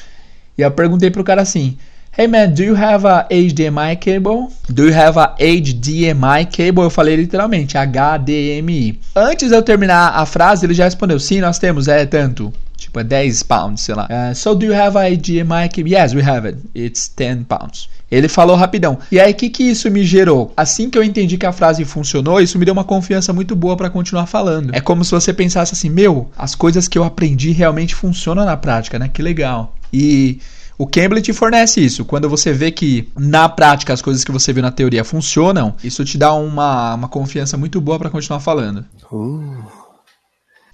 E 0.57 0.63
eu 0.63 0.71
perguntei 0.71 1.11
pro 1.11 1.25
cara 1.25 1.43
assim, 1.43 1.77
Hey 2.19 2.27
man, 2.27 2.55
do 2.55 2.65
you 2.65 2.75
have 2.75 3.05
a 3.05 3.27
HDMI 3.31 4.01
cable? 4.01 4.51
Do 4.73 4.87
you 4.87 4.95
have 4.95 5.19
a 5.19 5.35
HDMI 5.39 6.47
cable? 6.51 6.85
Eu 6.85 6.89
falei 6.89 7.15
literalmente, 7.15 7.77
HDMI. 7.77 8.99
Antes 9.15 9.51
de 9.51 9.55
eu 9.55 9.63
terminar 9.63 10.15
a 10.15 10.25
frase, 10.25 10.65
ele 10.65 10.73
já 10.73 10.85
respondeu, 10.85 11.21
sim, 11.21 11.43
nós 11.43 11.59
temos, 11.59 11.89
é 11.89 12.07
tanto. 12.07 12.51
Tipo, 12.75 13.01
é 13.01 13.05
10 13.05 13.43
pounds, 13.43 13.83
sei 13.83 13.95
lá. 13.95 14.09
Uh, 14.11 14.35
so 14.35 14.55
do 14.55 14.65
you 14.65 14.75
have 14.75 14.97
a 14.97 15.11
HDMI 15.11 15.69
cable? 15.69 15.93
Yes, 15.93 16.15
we 16.15 16.23
have 16.23 16.49
it. 16.49 16.59
It's 16.75 17.13
10 17.15 17.45
pounds. 17.47 17.91
Ele 18.11 18.29
falou 18.29 18.57
rapidão. 18.57 18.99
E 19.13 19.21
aí, 19.21 19.33
o 19.33 19.35
que, 19.35 19.51
que 19.51 19.65
isso 19.65 19.91
me 19.91 20.03
gerou? 20.03 20.55
Assim 20.57 20.89
que 20.89 20.97
eu 20.97 21.05
entendi 21.05 21.37
que 21.37 21.45
a 21.45 21.53
frase 21.53 21.85
funcionou, 21.85 22.41
isso 22.41 22.59
me 22.59 22.65
deu 22.65 22.73
uma 22.73 22.85
confiança 22.85 23.31
muito 23.31 23.55
boa 23.55 23.77
pra 23.77 23.91
continuar 23.91 24.25
falando. 24.25 24.75
É 24.75 24.81
como 24.81 25.05
se 25.05 25.11
você 25.11 25.35
pensasse 25.35 25.75
assim: 25.75 25.91
meu, 25.91 26.31
as 26.35 26.55
coisas 26.55 26.89
que 26.89 26.97
eu 26.97 27.05
aprendi 27.05 27.51
realmente 27.51 27.95
funcionam 27.95 28.47
na 28.47 28.57
prática, 28.57 28.99
né? 28.99 29.11
Que 29.13 29.21
legal. 29.21 29.75
E 29.93 30.39
o 30.79 30.87
Cambly 30.87 31.23
te 31.23 31.33
fornece 31.33 31.81
isso. 31.85 32.05
Quando 32.05 32.29
você 32.29 32.53
vê 32.53 32.71
que 32.71 33.09
na 33.17 33.49
prática 33.49 33.93
as 33.93 34.03
coisas 34.03 34.25
que 34.25 34.33
você 34.33 34.53
viu 34.53 34.63
na 34.63 34.71
teoria 34.71 35.05
funcionam, 35.05 35.75
isso 35.83 36.05
te 36.05 36.19
dá 36.19 36.35
uma, 36.35 36.95
uma 36.95 37.09
confiança 37.09 37.57
muito 37.57 37.81
boa 37.81 37.99
pra 37.99 38.11
continuar 38.11 38.41
falando. 38.41 38.85
Ooh. 39.13 39.65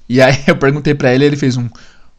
E 0.08 0.20
aí 0.20 0.42
eu 0.46 0.56
perguntei 0.56 0.94
pra 0.94 1.14
ele, 1.14 1.24
ele 1.24 1.36
fez 1.36 1.56
um 1.56 1.68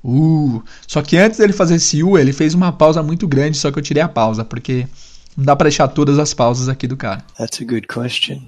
uh. 0.03 0.63
Só 0.87 1.01
que 1.01 1.17
antes 1.17 1.39
dele 1.39 1.53
fazer 1.53 1.75
esse 1.75 2.03
uh, 2.03 2.17
ele 2.17 2.33
fez 2.33 2.53
uma 2.53 2.71
pausa 2.71 3.03
muito 3.03 3.27
grande, 3.27 3.57
só 3.57 3.71
que 3.71 3.79
eu 3.79 3.83
tirei 3.83 4.01
a 4.01 4.07
pausa, 4.07 4.45
porque 4.45 4.87
não 5.35 5.45
dá 5.45 5.55
pra 5.55 5.65
deixar 5.65 5.87
todas 5.89 6.19
as 6.19 6.33
pausas 6.33 6.69
aqui 6.69 6.87
do 6.87 6.95
cara. 6.95 7.23
That's 7.37 7.61
a 7.61 7.65
good 7.65 7.87
question. 7.87 8.41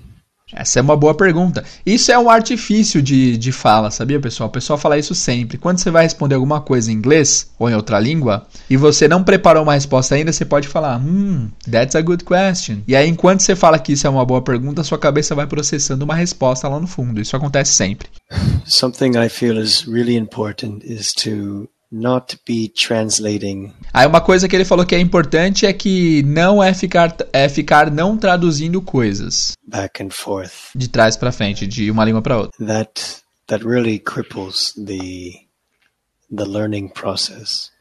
Essa 0.54 0.78
é 0.78 0.82
uma 0.82 0.96
boa 0.96 1.16
pergunta. 1.16 1.64
Isso 1.84 2.12
é 2.12 2.20
um 2.20 2.30
artifício 2.30 3.02
de, 3.02 3.36
de 3.36 3.52
fala, 3.52 3.90
sabia, 3.90 4.20
pessoal? 4.20 4.48
O 4.48 4.52
pessoal 4.52 4.78
fala 4.78 4.98
isso 4.98 5.16
sempre. 5.16 5.58
Quando 5.58 5.80
você 5.80 5.90
vai 5.90 6.04
responder 6.04 6.36
alguma 6.36 6.62
coisa 6.62 6.92
em 6.92 6.96
inglês 6.96 7.50
ou 7.58 7.68
em 7.68 7.74
outra 7.74 8.00
língua 8.00 8.46
e 8.70 8.78
você 8.78 9.08
não 9.08 9.24
preparou 9.24 9.64
uma 9.64 9.74
resposta 9.74 10.14
ainda, 10.14 10.32
você 10.32 10.46
pode 10.46 10.68
falar, 10.68 11.00
hmm, 11.00 11.50
that's 11.70 11.96
a 11.96 12.02
good 12.02 12.24
question. 12.24 12.78
E 12.88 12.96
aí, 12.96 13.10
enquanto 13.10 13.40
você 13.40 13.56
fala 13.56 13.80
que 13.80 13.94
isso 13.94 14.06
é 14.06 14.10
uma 14.10 14.24
boa 14.24 14.42
pergunta, 14.42 14.84
sua 14.84 15.00
cabeça 15.00 15.34
vai 15.34 15.48
processando 15.48 16.06
uma 16.06 16.16
resposta 16.16 16.68
lá 16.68 16.80
no 16.80 16.88
fundo. 16.88 17.20
Isso 17.20 17.36
acontece 17.36 17.74
sempre. 17.74 18.08
Something 18.66 19.18
I 19.18 19.30
feel 19.30 19.60
is 19.60 19.88
really 19.88 20.16
important 20.16 20.84
is 20.84 21.12
to 21.24 21.68
not 21.92 22.38
be 22.48 22.70
translating 22.70 23.72
Aí 23.94 24.06
uma 24.08 24.22
coisa 24.22 24.48
que 24.48 24.56
ele 24.56 24.66
falou 24.66 24.86
que 24.86 24.96
é 24.96 25.00
importante 25.00 25.66
é 25.66 25.74
que 25.74 26.24
não 26.24 26.62
é 26.64 26.74
ficar, 26.74 27.16
é 27.32 27.48
ficar 27.48 27.90
não 27.92 28.18
traduzindo 28.18 28.82
coisas 28.82 29.54
back 29.68 30.04
and 30.04 30.10
forth. 30.12 30.52
de 30.76 30.88
trás 30.90 31.16
pra 31.16 31.32
frente, 31.32 31.66
de 31.68 31.90
uma 31.90 32.04
língua 32.06 32.22
pra 32.22 32.38
outra. 32.38 32.66
That 32.66 33.02
that 33.48 33.64
really 33.66 34.00
cripples 34.00 34.74
the 34.76 35.32
the 36.36 36.44
learning 36.46 36.90
process. 36.90 37.72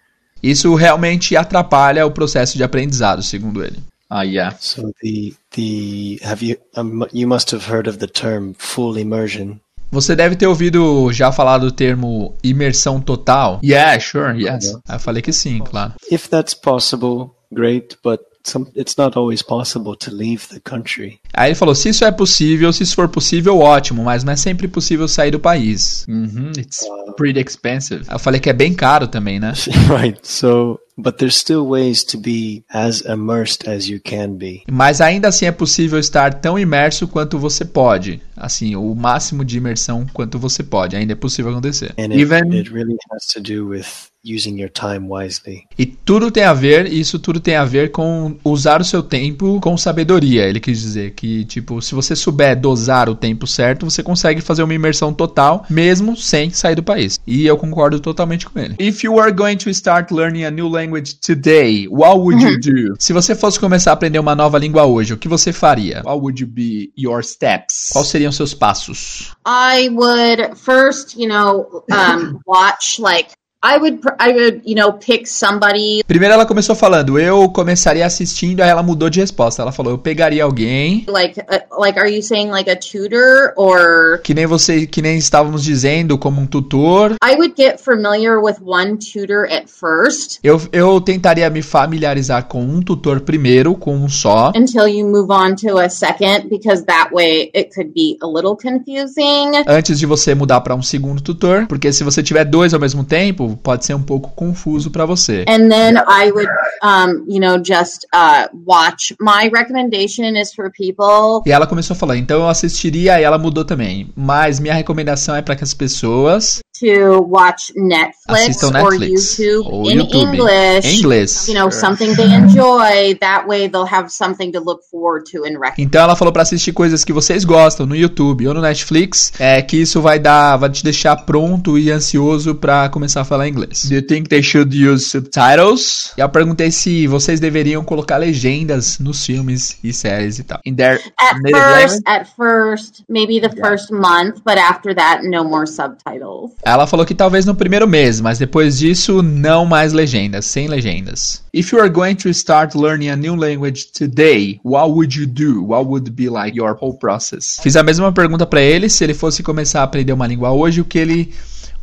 Isso 0.42 0.74
realmente 0.74 1.36
atrapalha 1.36 2.04
o 2.06 2.10
processo 2.10 2.56
de 2.56 2.62
aprendizado, 2.62 3.22
segundo 3.22 3.64
ele. 3.64 3.78
Ah, 4.10 4.22
yeah. 4.22 4.54
So 4.60 4.92
the 5.02 5.34
the 5.52 6.18
have 6.22 6.44
you 6.44 6.56
um, 6.76 7.06
you 7.12 7.26
must 7.26 7.52
have 7.54 7.64
heard 7.72 7.88
of 7.88 7.98
the 7.98 8.06
term 8.06 8.52
full 8.58 8.98
immersion. 8.98 9.60
Você 9.94 10.16
deve 10.16 10.35
ter 10.35 10.48
ouvido 10.48 11.12
já 11.12 11.30
falar 11.30 11.59
do 11.59 11.70
termo 11.70 12.37
imersão 12.42 13.00
total. 13.00 13.61
Yeah, 13.62 14.00
sure, 14.00 14.37
yes. 14.37 14.74
Aí 14.88 14.96
eu 14.96 15.00
falei 15.00 15.22
que 15.22 15.33
sim, 15.33 15.61
claro. 15.61 15.92
If 16.11 16.26
that's 16.26 16.52
possible, 16.52 17.30
great, 17.52 17.96
but 18.02 18.20
some, 18.42 18.66
it's 18.74 18.96
not 18.96 19.16
always 19.16 19.40
possible 19.40 19.96
to 19.96 20.11
leave 20.11 20.48
the 20.48 20.61
country. 20.61 21.20
Aí 21.33 21.50
ele 21.50 21.54
falou: 21.54 21.74
se 21.74 21.88
isso 21.90 22.04
é 22.04 22.11
possível, 22.11 22.72
se 22.72 22.83
isso 22.83 22.94
for 22.96 23.09
possível, 23.09 23.61
ótimo, 23.61 24.02
mas 24.02 24.24
não 24.24 24.33
é 24.33 24.37
sempre 24.37 24.66
possível 24.68 25.07
sair 25.07 25.30
do 25.30 25.40
país. 25.40 26.04
Uhum, 26.09 26.50
it's 26.59 26.80
pretty 27.16 27.40
expensive. 27.40 28.04
Eu 28.11 28.18
falei 28.18 28.40
que 28.40 28.50
é 28.50 28.52
bem 28.52 28.74
caro 28.74 29.07
também, 29.07 29.38
né? 29.38 29.52
right. 29.88 30.18
So, 30.22 30.78
but 30.96 31.18
there's 31.18 31.37
still 31.37 31.66
ways 31.66 32.04
to 32.04 32.18
be 32.18 32.64
as 32.70 33.00
immersed 33.02 33.68
as 33.68 33.88
you 33.88 34.00
can 34.00 34.37
be. 34.37 34.62
Mas 34.70 35.00
ainda 35.00 35.28
assim 35.28 35.46
é 35.46 35.52
possível 35.52 35.98
estar 35.98 36.35
tão 36.35 36.59
imerso 36.59 37.09
quanto 37.09 37.38
você 37.38 37.64
pode. 37.64 38.20
Assim, 38.37 38.74
o 38.76 38.94
máximo 38.94 39.44
de 39.44 39.57
imersão 39.57 40.07
quanto 40.12 40.38
você 40.38 40.62
pode. 40.62 40.96
Ainda 40.96 41.12
é 41.12 41.16
possível 41.16 41.52
acontecer. 41.52 41.94
And 41.98 42.12
it, 42.12 42.20
Even 42.20 42.52
it 42.52 42.70
really 42.70 42.96
has 43.12 43.26
to 43.33 43.40
do 43.40 43.68
with 43.68 43.87
using 44.24 44.59
your 44.59 44.70
time 44.70 45.07
wisely. 45.09 45.64
E 45.78 45.85
tudo 45.85 46.30
tem 46.30 46.44
a 46.44 46.54
ver, 46.54 46.90
isso 46.90 47.18
tudo 47.18 47.38
tem 47.38 47.57
a 47.57 47.64
ver 47.64 47.90
com 47.90 48.37
usar 48.42 48.80
o 48.80 48.85
seu 48.85 49.02
tempo 49.02 49.61
com 49.61 49.76
sabedoria. 49.76 50.44
Ele 50.48 50.59
quis 50.59 50.80
dizer 50.80 51.12
que, 51.12 51.44
tipo, 51.44 51.83
se 51.83 51.94
você 51.94 52.16
souber 52.16 52.59
dosar 52.59 53.09
o 53.09 53.14
tempo 53.14 53.46
certo, 53.46 53.85
você 53.85 54.02
consegue 54.02 54.40
fazer 54.40 54.62
uma 54.62 54.74
imersão 54.74 55.12
total, 55.12 55.66
mesmo 55.68 56.16
sem 56.16 56.50
sair 56.50 56.74
do 56.74 56.83
país. 56.83 57.20
E 57.26 57.46
eu 57.46 57.57
concordo 57.59 58.00
totalmente 58.00 58.46
com 58.48 58.59
ele. 58.59 58.76
If 58.78 59.04
you 59.04 59.14
were 59.14 59.33
going 59.33 59.57
to 59.59 59.70
start 59.70 60.11
learning 60.11 60.44
a 60.44 60.50
new 60.50 60.68
language 60.68 60.83
today, 61.20 61.86
what 61.88 62.18
would 62.18 62.40
you 62.42 62.58
do? 62.58 62.94
Se 62.98 63.12
você 63.12 63.34
fosse 63.34 63.58
começar 63.58 63.90
a 63.90 63.94
aprender 63.94 64.18
uma 64.18 64.34
nova 64.34 64.58
língua 64.58 64.84
hoje, 64.84 65.14
o 65.14 65.16
que 65.16 65.28
você 65.28 65.52
faria? 65.52 66.02
What 66.04 66.20
would 66.20 66.40
you 66.40 66.46
be 66.46 66.92
your 66.96 67.22
steps? 67.22 67.88
Quais 67.92 68.08
seriam 68.08 68.32
seus 68.32 68.54
passos? 68.54 69.32
I 69.46 69.88
would 69.90 70.56
first, 70.56 71.16
you 71.16 71.28
know, 71.28 71.84
um, 71.90 72.40
watch 72.46 72.98
like 72.98 73.32
I 73.64 73.79
would, 73.79 74.00
I 74.20 74.33
would, 74.33 74.61
you 74.66 74.74
know, 74.74 74.92
pick 74.92 75.27
somebody 75.27 76.05
Primeiro 76.07 76.35
ela 76.35 76.44
começou 76.44 76.74
falando, 76.74 77.18
eu 77.18 77.48
começaria 77.48 78.05
assistindo, 78.05 78.61
aí 78.61 78.68
ela 78.68 78.83
mudou 78.83 79.09
de 79.09 79.20
resposta. 79.20 79.62
Ela 79.62 79.72
falou, 79.72 79.92
eu 79.92 79.98
pegaria 79.98 80.44
alguém, 80.44 81.07
like, 81.09 81.40
uh, 81.40 81.81
like, 81.81 81.98
are 81.98 82.14
you 82.14 82.22
saying 82.22 82.50
like 82.50 82.68
a 82.70 82.77
tutor 82.77 83.55
or? 83.57 84.20
que 84.22 84.35
nem 84.35 84.44
você, 84.44 84.87
que 84.87 85.00
nem 85.00 85.16
estávamos 85.16 85.64
dizendo, 85.64 86.18
como 86.18 86.42
um 86.42 86.46
tutor. 86.46 87.14
I 87.24 87.37
would 87.37 87.55
get 87.57 87.81
familiar 87.81 88.38
with 88.38 88.57
one 88.62 88.98
tutor 88.98 89.46
at 89.50 89.66
first 89.66 90.40
Eu, 90.42 90.61
eu 90.70 91.00
tentaria 91.00 91.48
me 91.48 91.62
familiarizar 91.62 92.44
com 92.44 92.62
um 92.62 92.83
tutor 92.83 93.22
primeiro, 93.22 93.74
com 93.74 93.96
um 93.96 94.11
só. 94.11 94.53
until 94.55 94.87
you 94.87 95.07
move 95.07 95.33
on 95.33 95.55
to 95.55 95.79
a 95.79 95.88
second, 95.88 96.50
because 96.50 96.85
that 96.85 97.14
way 97.14 97.50
it 97.55 97.70
could 97.74 97.92
be 97.94 98.18
a 98.22 98.27
little 98.27 98.57
confusing. 98.57 99.64
Antes 99.66 99.98
de 99.98 100.05
você 100.05 100.35
mudar 100.35 100.61
para 100.61 100.74
um 100.74 100.83
segundo 100.83 101.22
tutor, 101.22 101.66
porque 101.66 101.90
se 101.94 102.05
você 102.05 102.22
tiver 102.22 102.44
dois 102.44 102.74
ao 102.74 102.81
mesmo 102.81 103.03
tempo, 103.05 103.53
pode 103.56 103.84
ser 103.84 103.94
um 103.94 104.02
pouco 104.02 104.30
confuso 104.34 104.90
para 104.90 105.06
você. 105.06 105.44
And 105.48 105.68
then 105.68 105.96
I 105.96 106.30
would, 106.30 106.50
um, 106.82 107.24
you 107.28 107.40
know, 107.40 107.62
just 107.62 108.06
uh, 108.14 108.48
watch. 108.66 109.14
My 109.20 109.50
recommendation 109.52 110.36
is 110.36 110.52
for 110.54 110.70
people 110.70 111.42
E 111.46 111.52
ela 111.52 111.66
começou 111.66 111.94
a 111.94 111.98
falar, 111.98 112.16
então 112.16 112.40
eu 112.40 112.48
assistiria, 112.48 113.20
e 113.20 113.22
ela 113.22 113.38
mudou 113.38 113.64
também. 113.64 114.10
Mas 114.16 114.58
minha 114.60 114.74
recomendação 114.74 115.34
é 115.34 115.42
para 115.42 115.56
que 115.56 115.64
as 115.64 115.74
pessoas 115.74 116.60
to 116.80 117.20
watch 117.20 117.72
Netflix 117.76 118.48
assistam 118.48 118.66
or 118.82 118.98
Netflix 118.98 119.38
YouTube 119.38 119.68
ou 119.70 119.90
in 119.90 119.96
YouTube 119.96 120.38
English. 120.38 120.88
em 120.88 120.98
inglês. 120.98 121.48
You 121.48 121.54
know, 121.54 121.70
something 121.70 122.14
they 122.14 122.34
enjoy. 122.34 123.16
That 123.20 123.46
way 123.46 123.68
they'll 123.68 123.86
have 123.86 124.10
something 124.10 124.50
to 124.52 124.60
look 124.60 124.82
forward 124.90 125.24
to 125.30 125.44
and 125.44 125.58
recognize. 125.58 125.74
Então 125.78 126.02
ela 126.02 126.16
falou 126.16 126.32
para 126.32 126.42
assistir 126.42 126.72
coisas 126.72 127.04
que 127.04 127.12
vocês 127.12 127.44
gostam 127.44 127.86
no 127.86 127.94
YouTube 127.94 128.48
ou 128.48 128.54
no 128.54 128.60
Netflix, 128.60 129.32
é 129.38 129.62
que 129.62 129.76
isso 129.76 130.00
vai 130.00 130.18
dar, 130.18 130.56
vai 130.56 130.68
te 130.68 130.82
deixar 130.82 131.16
pronto 131.16 131.78
e 131.78 131.90
ansioso 131.90 132.54
para 132.54 132.88
começar 132.88 133.20
a 133.20 133.24
falar 133.24 133.43
inglês. 133.46 133.85
Do 133.88 133.94
you 133.94 134.02
think 134.02 134.28
they 134.28 134.42
should 134.42 134.74
use 134.74 135.09
subtitles? 135.09 136.12
E 136.16 136.20
eu 136.20 136.28
perguntei 136.28 136.70
se 136.70 137.07
vocês 137.07 137.40
deveriam 137.40 137.85
colocar 137.85 138.16
legendas 138.16 138.98
nos 138.98 139.24
filmes 139.24 139.78
e 139.83 139.92
séries 139.92 140.38
e 140.38 140.44
tal. 140.44 140.61
In 140.64 140.74
their 140.74 141.00
At 141.18 141.37
first, 141.37 141.52
language? 141.52 142.00
at 142.07 142.26
first, 142.37 143.02
maybe 143.09 143.40
the 143.40 143.54
first 143.57 143.90
month, 143.90 144.40
but 144.44 144.59
after 144.59 144.94
that, 144.94 145.26
no 145.26 145.44
more 145.44 145.66
subtitles. 145.66 146.52
Ela 146.64 146.87
falou 146.87 147.04
que 147.04 147.14
talvez 147.14 147.44
no 147.44 147.54
primeiro 147.54 147.87
mês, 147.88 148.20
mas 148.20 148.38
depois 148.38 148.78
disso 148.78 149.22
não 149.22 149.64
mais 149.64 149.92
legendas, 149.92 150.44
sem 150.46 150.68
legendas. 150.68 151.42
If 151.52 151.72
you 151.72 151.80
are 151.80 151.88
going 151.88 152.16
to 152.16 152.30
start 152.30 152.74
learning 152.74 153.11
a 153.11 153.16
new 153.16 153.35
language 153.37 153.88
today, 153.92 154.61
what 154.64 154.90
would 154.90 155.18
you 155.18 155.26
do? 155.26 155.64
What 155.64 155.87
would 155.87 156.11
be 156.11 156.28
like 156.28 156.57
your 156.57 156.76
whole 156.80 156.98
process? 156.98 157.59
Fiz 157.62 157.76
a 157.76 157.83
mesma 157.83 158.12
pergunta 158.12 158.44
pra 158.46 158.61
ele, 158.61 158.88
se 158.88 159.04
ele 159.04 159.14
fosse 159.14 159.42
começar 159.42 159.80
a 159.80 159.85
aprender 159.85 160.12
uma 160.12 160.26
língua 160.26 160.50
hoje, 160.50 160.80
o 160.80 160.85
que 160.85 160.98
ele 160.98 161.33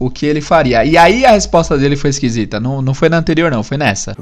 o 0.06 0.10
que 0.10 0.26
ele 0.26 0.42
faria. 0.42 0.84
E 0.84 0.98
aí 0.98 1.26
a 1.26 1.32
resposta 1.32 1.78
dele 1.78 1.96
foi 1.96 2.10
esquisita. 2.10 2.60
Não, 2.60 2.82
não 2.82 2.94
foi 2.94 3.08
na 3.10 3.18
anterior 3.18 3.52
não, 3.52 3.62
foi 3.64 3.78
nessa. 3.78 4.16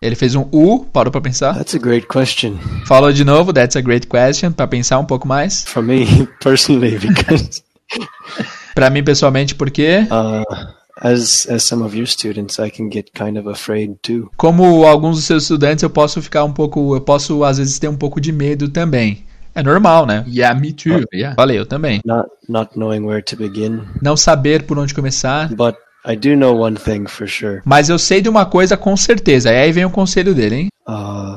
Ele 0.00 0.14
fez 0.14 0.34
um 0.34 0.46
U, 0.52 0.84
parou 0.84 1.10
pra 1.10 1.20
pensar. 1.20 1.54
that's 1.54 1.74
a 1.74 1.78
great 1.78 2.06
question 2.06 2.56
Falou 2.86 3.12
de 3.12 3.24
novo, 3.24 3.52
that's 3.52 3.74
a 3.76 3.80
great 3.80 4.06
question, 4.06 4.52
pra 4.52 4.66
pensar 4.66 4.98
um 4.98 5.04
pouco 5.04 5.26
mais. 5.26 5.64
for 5.64 5.82
me 5.82 6.06
personally 6.42 6.98
because 6.98 7.62
Pra 8.74 8.90
mim 8.90 9.02
pessoalmente, 9.02 9.54
porque 9.56 10.06
uh, 10.10 10.66
as 11.00 11.48
as 11.48 11.64
some 11.64 11.82
of 11.82 11.96
your 11.96 12.06
students, 12.06 12.58
I 12.60 12.70
can 12.70 12.88
get 12.92 13.10
kind 13.12 13.36
of 13.36 13.48
afraid 13.48 13.96
too. 14.02 14.30
como 14.36 14.84
alguns 14.84 15.16
dos 15.16 15.24
seus 15.24 15.42
estudantes, 15.44 15.82
eu 15.82 15.90
posso 15.90 16.22
ficar 16.22 16.44
um 16.44 16.52
pouco, 16.52 16.94
eu 16.94 17.00
posso 17.00 17.42
às 17.42 17.58
vezes 17.58 17.78
ter 17.80 17.88
um 17.88 17.96
pouco 17.96 18.20
de 18.20 18.30
medo 18.30 18.68
também. 18.68 19.24
É 19.58 19.62
normal, 19.62 20.06
né? 20.06 20.24
Yeah, 20.28 20.58
me 20.58 20.72
too. 20.72 21.04
Yeah. 21.12 21.34
Falei, 21.34 21.58
eu 21.58 21.66
também. 21.66 22.00
Not 22.04 22.28
not 22.48 22.70
knowing 22.76 23.00
where 23.04 23.20
to 23.22 23.36
begin, 23.36 23.80
Não 24.00 24.16
saber 24.16 24.62
por 24.62 24.78
onde 24.78 24.94
começar. 24.94 25.48
but 25.54 25.74
I 26.06 26.14
do 26.14 26.36
know 26.36 26.56
one 26.56 26.76
thing 26.76 27.06
for 27.08 27.26
sure. 27.26 27.60
Mas 27.64 27.88
eu 27.88 27.98
sei 27.98 28.20
de 28.20 28.28
uma 28.28 28.46
coisa 28.46 28.76
com 28.76 28.96
certeza. 28.96 29.50
E 29.52 29.56
aí 29.56 29.72
vem 29.72 29.84
o 29.84 29.90
conselho 29.90 30.32
dele, 30.32 30.54
hein? 30.54 30.68
Uh, 30.88 31.36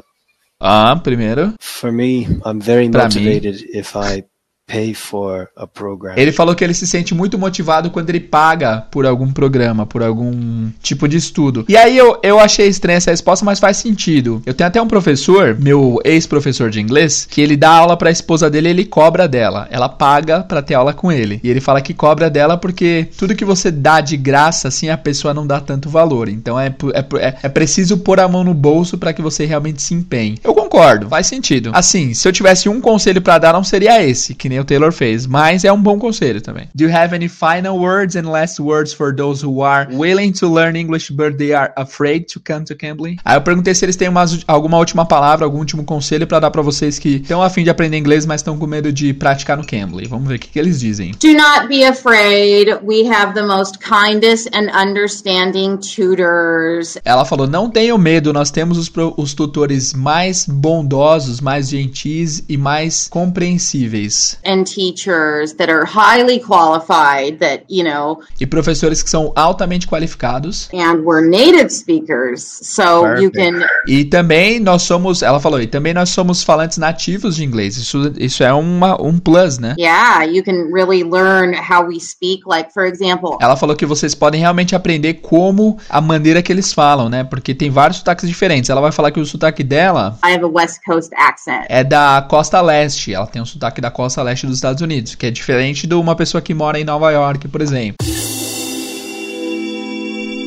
Ah, 0.62 0.96
primeiro. 1.04 1.56
for 1.60 1.92
me, 1.92 2.28
I'm 2.46 2.60
very 2.62 2.88
Pra 2.92 3.08
mim. 3.10 3.16
motivated 3.16 3.66
if 3.74 3.96
I 3.96 4.24
pay 4.68 4.94
for 4.94 5.50
a 5.56 5.68
program. 5.68 6.14
Ele 6.16 6.32
falou 6.32 6.56
que 6.56 6.64
ele 6.64 6.74
se 6.74 6.88
sente 6.88 7.14
muito 7.14 7.38
motivado 7.38 7.90
quando 7.90 8.10
ele 8.10 8.20
paga 8.20 8.82
por 8.90 9.06
algum 9.06 9.32
programa, 9.32 9.86
por 9.86 10.02
algum 10.02 10.70
tipo 10.82 11.08
de 11.08 11.18
estudo. 11.18 11.66
E 11.68 11.76
aí 11.76 11.98
eu, 11.98 12.20
eu 12.24 12.40
achei 12.40 12.68
estranha 12.68 12.98
essa 12.98 13.12
resposta, 13.12 13.44
mas 13.44 13.60
faz 13.60 13.78
sentido. 13.78 14.42
Eu 14.46 14.54
tenho 14.54 14.68
até 14.68 14.82
um 14.82 14.88
professor, 14.88 15.58
meu 15.60 16.00
ex-professor 16.06 16.70
de 16.70 16.80
inglês, 16.80 17.28
que 17.30 17.42
ele 17.42 17.58
dá 17.58 17.72
aula 17.72 17.98
pra 17.98 18.12
esposa 18.12 18.50
dele 18.50 18.70
ele 18.70 18.86
cobra 18.86 19.28
dela. 19.28 19.68
Ela 19.70 19.90
paga 19.90 20.42
pra 20.44 20.62
ter 20.62 20.76
aula 20.76 20.94
com 20.94 21.12
ele. 21.12 21.40
E 21.44 21.50
ele 21.50 21.60
fala 21.60 21.82
que 21.82 21.94
cobra 21.94 22.30
dela 22.30 22.58
porque 22.58 23.10
tudo 23.18 23.36
que 23.36 23.46
você 23.46 23.72
dá 23.72 24.00
de 24.00 24.16
graça, 24.16 24.68
assim, 24.68 24.90
a 24.90 24.98
pessoa 24.98 25.34
não 25.34 25.46
dá 25.46 25.60
tanto 25.60 25.90
valor. 25.90 26.30
Então 26.30 26.60
é, 26.60 26.68
é, 26.68 27.28
é, 27.28 27.38
é 27.44 27.50
preciso 27.50 27.98
pôr 27.98 28.20
a 28.20 28.28
mão 28.28 28.44
no 28.44 28.54
bolso 28.54 28.98
pra 28.98 29.14
que 29.14 29.22
você 29.22 29.46
realmente 29.46 29.82
se 29.82 29.94
empenhe. 29.94 30.38
Eu 30.44 30.54
concordo, 30.54 31.10
faz 31.10 31.28
sentido. 31.28 31.72
Assim, 31.74 32.14
se 32.14 32.28
eu 32.28 32.32
tivesse 32.32 32.70
um 32.70 32.80
conselho 32.80 33.22
pra 33.22 33.38
dar, 33.38 33.54
não 33.54 33.64
seria 33.64 34.04
esse, 34.04 34.34
que 34.34 34.48
nem 34.52 34.60
o 34.60 34.66
Taylor 34.66 34.92
fez, 34.92 35.26
mas 35.26 35.64
é 35.64 35.72
um 35.72 35.82
bom 35.82 35.98
conselho 35.98 36.42
também. 36.42 36.68
Do 36.76 36.84
you 36.84 36.94
have 36.96 37.16
any 37.16 37.28
final 37.30 37.78
words 37.80 38.16
and 38.16 38.30
last 38.30 38.62
words 38.62 38.94
for 38.94 39.16
those 39.16 39.46
who 39.46 39.64
are 39.64 39.88
willing 39.96 40.32
to 40.34 40.54
learn 40.54 40.78
English 40.78 41.12
but 41.14 41.38
they 41.38 41.54
are 41.54 41.72
afraid 41.78 42.26
to 42.34 42.40
come 42.46 42.66
to 42.66 42.76
Cambly? 42.76 43.18
Aí 43.24 43.38
eu 43.38 43.42
perguntei 43.42 43.74
se 43.74 43.86
eles 43.86 43.96
têm 43.96 44.10
umas- 44.10 44.44
alguma 44.48 44.78
última 44.78 45.06
palavra, 45.06 45.46
algum 45.46 45.60
último 45.60 45.84
conselho 45.86 46.28
pra 46.28 46.40
dar 46.40 46.52
pra 46.52 46.62
vocês 46.62 47.00
que 47.00 47.16
estão 47.18 47.42
a 47.42 47.50
fim 47.50 47.64
de 47.64 47.70
aprender 47.70 47.98
inglês, 47.98 48.26
mas 48.26 48.42
estão 48.42 48.58
com 48.58 48.68
medo 48.68 48.92
de 48.92 49.14
praticar 49.14 49.58
no 49.58 49.66
Cambly. 49.66 50.08
Vamos 50.08 50.28
ver 50.28 50.36
o 50.36 50.40
que, 50.40 50.50
que 50.50 50.60
eles 50.60 50.80
dizem. 50.80 51.12
Do 51.20 51.34
not 51.34 51.68
be 51.68 51.84
afraid. 51.86 52.68
We 52.84 53.08
have 53.08 53.34
the 53.34 53.44
most 53.44 53.78
kindest 53.80 54.50
and 54.54 54.70
understanding 54.76 55.78
tutors. 55.78 56.98
Ela 57.06 57.24
falou: 57.26 57.48
não 57.48 57.70
tenham 57.70 57.98
medo, 57.98 58.34
nós 58.34 58.52
temos 58.52 58.78
os, 58.78 58.92
os 59.18 59.34
tutores 59.34 59.94
mais 59.94 60.46
bondosos, 60.46 61.40
mais 61.40 61.70
gentis 61.70 62.44
e 62.50 62.58
mais 62.58 63.08
compreensíveis. 63.10 64.38
And 64.46 64.64
teachers 64.66 65.54
that 65.54 65.72
are 65.72 65.86
highly 65.86 66.40
qualified 66.40 67.40
that 67.40 67.64
you 67.70 67.84
know 67.84 68.20
E 68.40 68.46
professores 68.46 69.02
que 69.04 69.10
são 69.10 69.32
altamente 69.36 69.88
qualificados. 69.88 70.70
and 70.74 71.04
we're 71.04 71.28
native 71.28 71.70
speakers 71.72 72.42
so 72.62 73.06
you 73.20 73.32
can 73.32 73.66
E 73.88 74.06
também 74.06 74.60
nós 74.60 74.84
somos, 74.84 75.22
ela 75.22 75.40
falou, 75.40 75.62
e 75.62 75.68
também 75.68 75.94
nós 75.94 76.10
somos 76.10 76.44
falantes 76.44 76.78
nativos 76.78 77.36
de 77.36 77.44
inglês. 77.44 77.78
Isso, 77.78 78.14
isso 78.18 78.44
é 78.44 78.54
uma, 78.54 79.02
um 79.02 79.18
plus, 79.20 79.58
né? 79.60 79.76
yeah 79.78 80.24
you 80.24 80.44
can 80.44 80.72
really 80.74 81.04
learn 81.04 81.56
how 81.56 81.86
we 81.88 82.00
speak 82.00 82.44
like 82.48 82.72
for 82.74 82.86
example 82.86 83.38
Ela 83.42 83.56
falou 83.56 83.76
que 83.76 83.86
vocês 83.86 84.14
podem 84.16 84.40
realmente 84.42 84.76
aprender 84.76 85.16
como 85.16 85.78
a 85.90 86.00
maneira 86.02 86.42
que 86.42 86.52
eles 86.52 86.74
falam, 86.74 87.10
né? 87.10 87.24
Porque 87.24 87.54
tem 87.54 87.70
vários 87.70 87.98
sotaques 88.00 88.28
diferentes. 88.28 88.70
Ela 88.70 88.82
vai 88.82 88.92
falar 88.92 89.12
que 89.12 89.20
o 89.20 89.26
sotaque 89.26 89.64
dela 89.64 90.18
i 90.24 90.34
have 90.34 90.44
a 90.44 90.48
west 90.48 90.78
coast 90.86 91.10
accent 91.16 91.66
é 91.70 91.84
da 91.84 92.26
costa 92.30 92.62
leste. 92.62 93.14
Ela 93.14 93.28
tem 93.28 93.42
um 93.42 93.46
sotaque 93.46 93.82
da 93.82 93.92
costa 93.92 94.22
leste 94.24 94.31
dos 94.48 94.58
Estados 94.58 94.82
Unidos, 94.82 95.16
que 95.16 95.26
é 95.26 95.32
diferente 95.32 95.86
de 95.86 95.94
uma 95.96 96.16
pessoa 96.16 96.42
que 96.42 96.54
mora 96.54 96.80
em 96.80 96.84
Nova 96.84 97.12
York, 97.12 97.48
por 97.48 97.62
exemplo. 97.62 97.98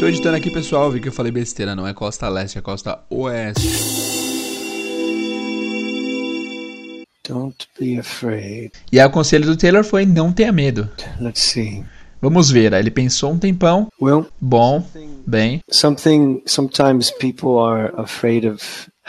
Tô 0.01 0.07
editando 0.09 0.37
aqui, 0.37 0.51
pessoal, 0.51 0.91
vi 0.91 1.01
que 1.01 1.09
eu 1.09 1.13
falei 1.13 1.31
besteira, 1.33 1.75
não 1.75 1.87
é 1.87 1.95
costa 1.95 2.29
leste, 2.29 2.59
é 2.59 2.61
costa 2.61 2.99
oeste. 3.11 3.69
Don't 7.27 7.67
be 7.81 7.99
afraid. 7.99 8.71
E 8.93 9.01
aí 9.01 9.07
o 9.07 9.11
conselho 9.11 9.47
do 9.47 9.57
Taylor 9.57 9.83
foi 9.83 10.05
não 10.05 10.31
tenha 10.33 10.53
medo. 10.53 10.91
Let's 11.21 11.43
see. 11.43 11.83
Vamos 12.21 12.51
ver, 12.51 12.75
aí 12.75 12.81
ele 12.81 12.91
pensou 12.91 13.33
um 13.33 13.39
tempão, 13.39 13.89
Well, 14.01 14.27
bom, 14.41 14.83
bem. 15.27 15.61
something 15.71 16.43
sometimes 16.47 17.11
people 17.11 17.59
are 17.59 17.93
afraid 17.99 18.47
of 18.47 18.63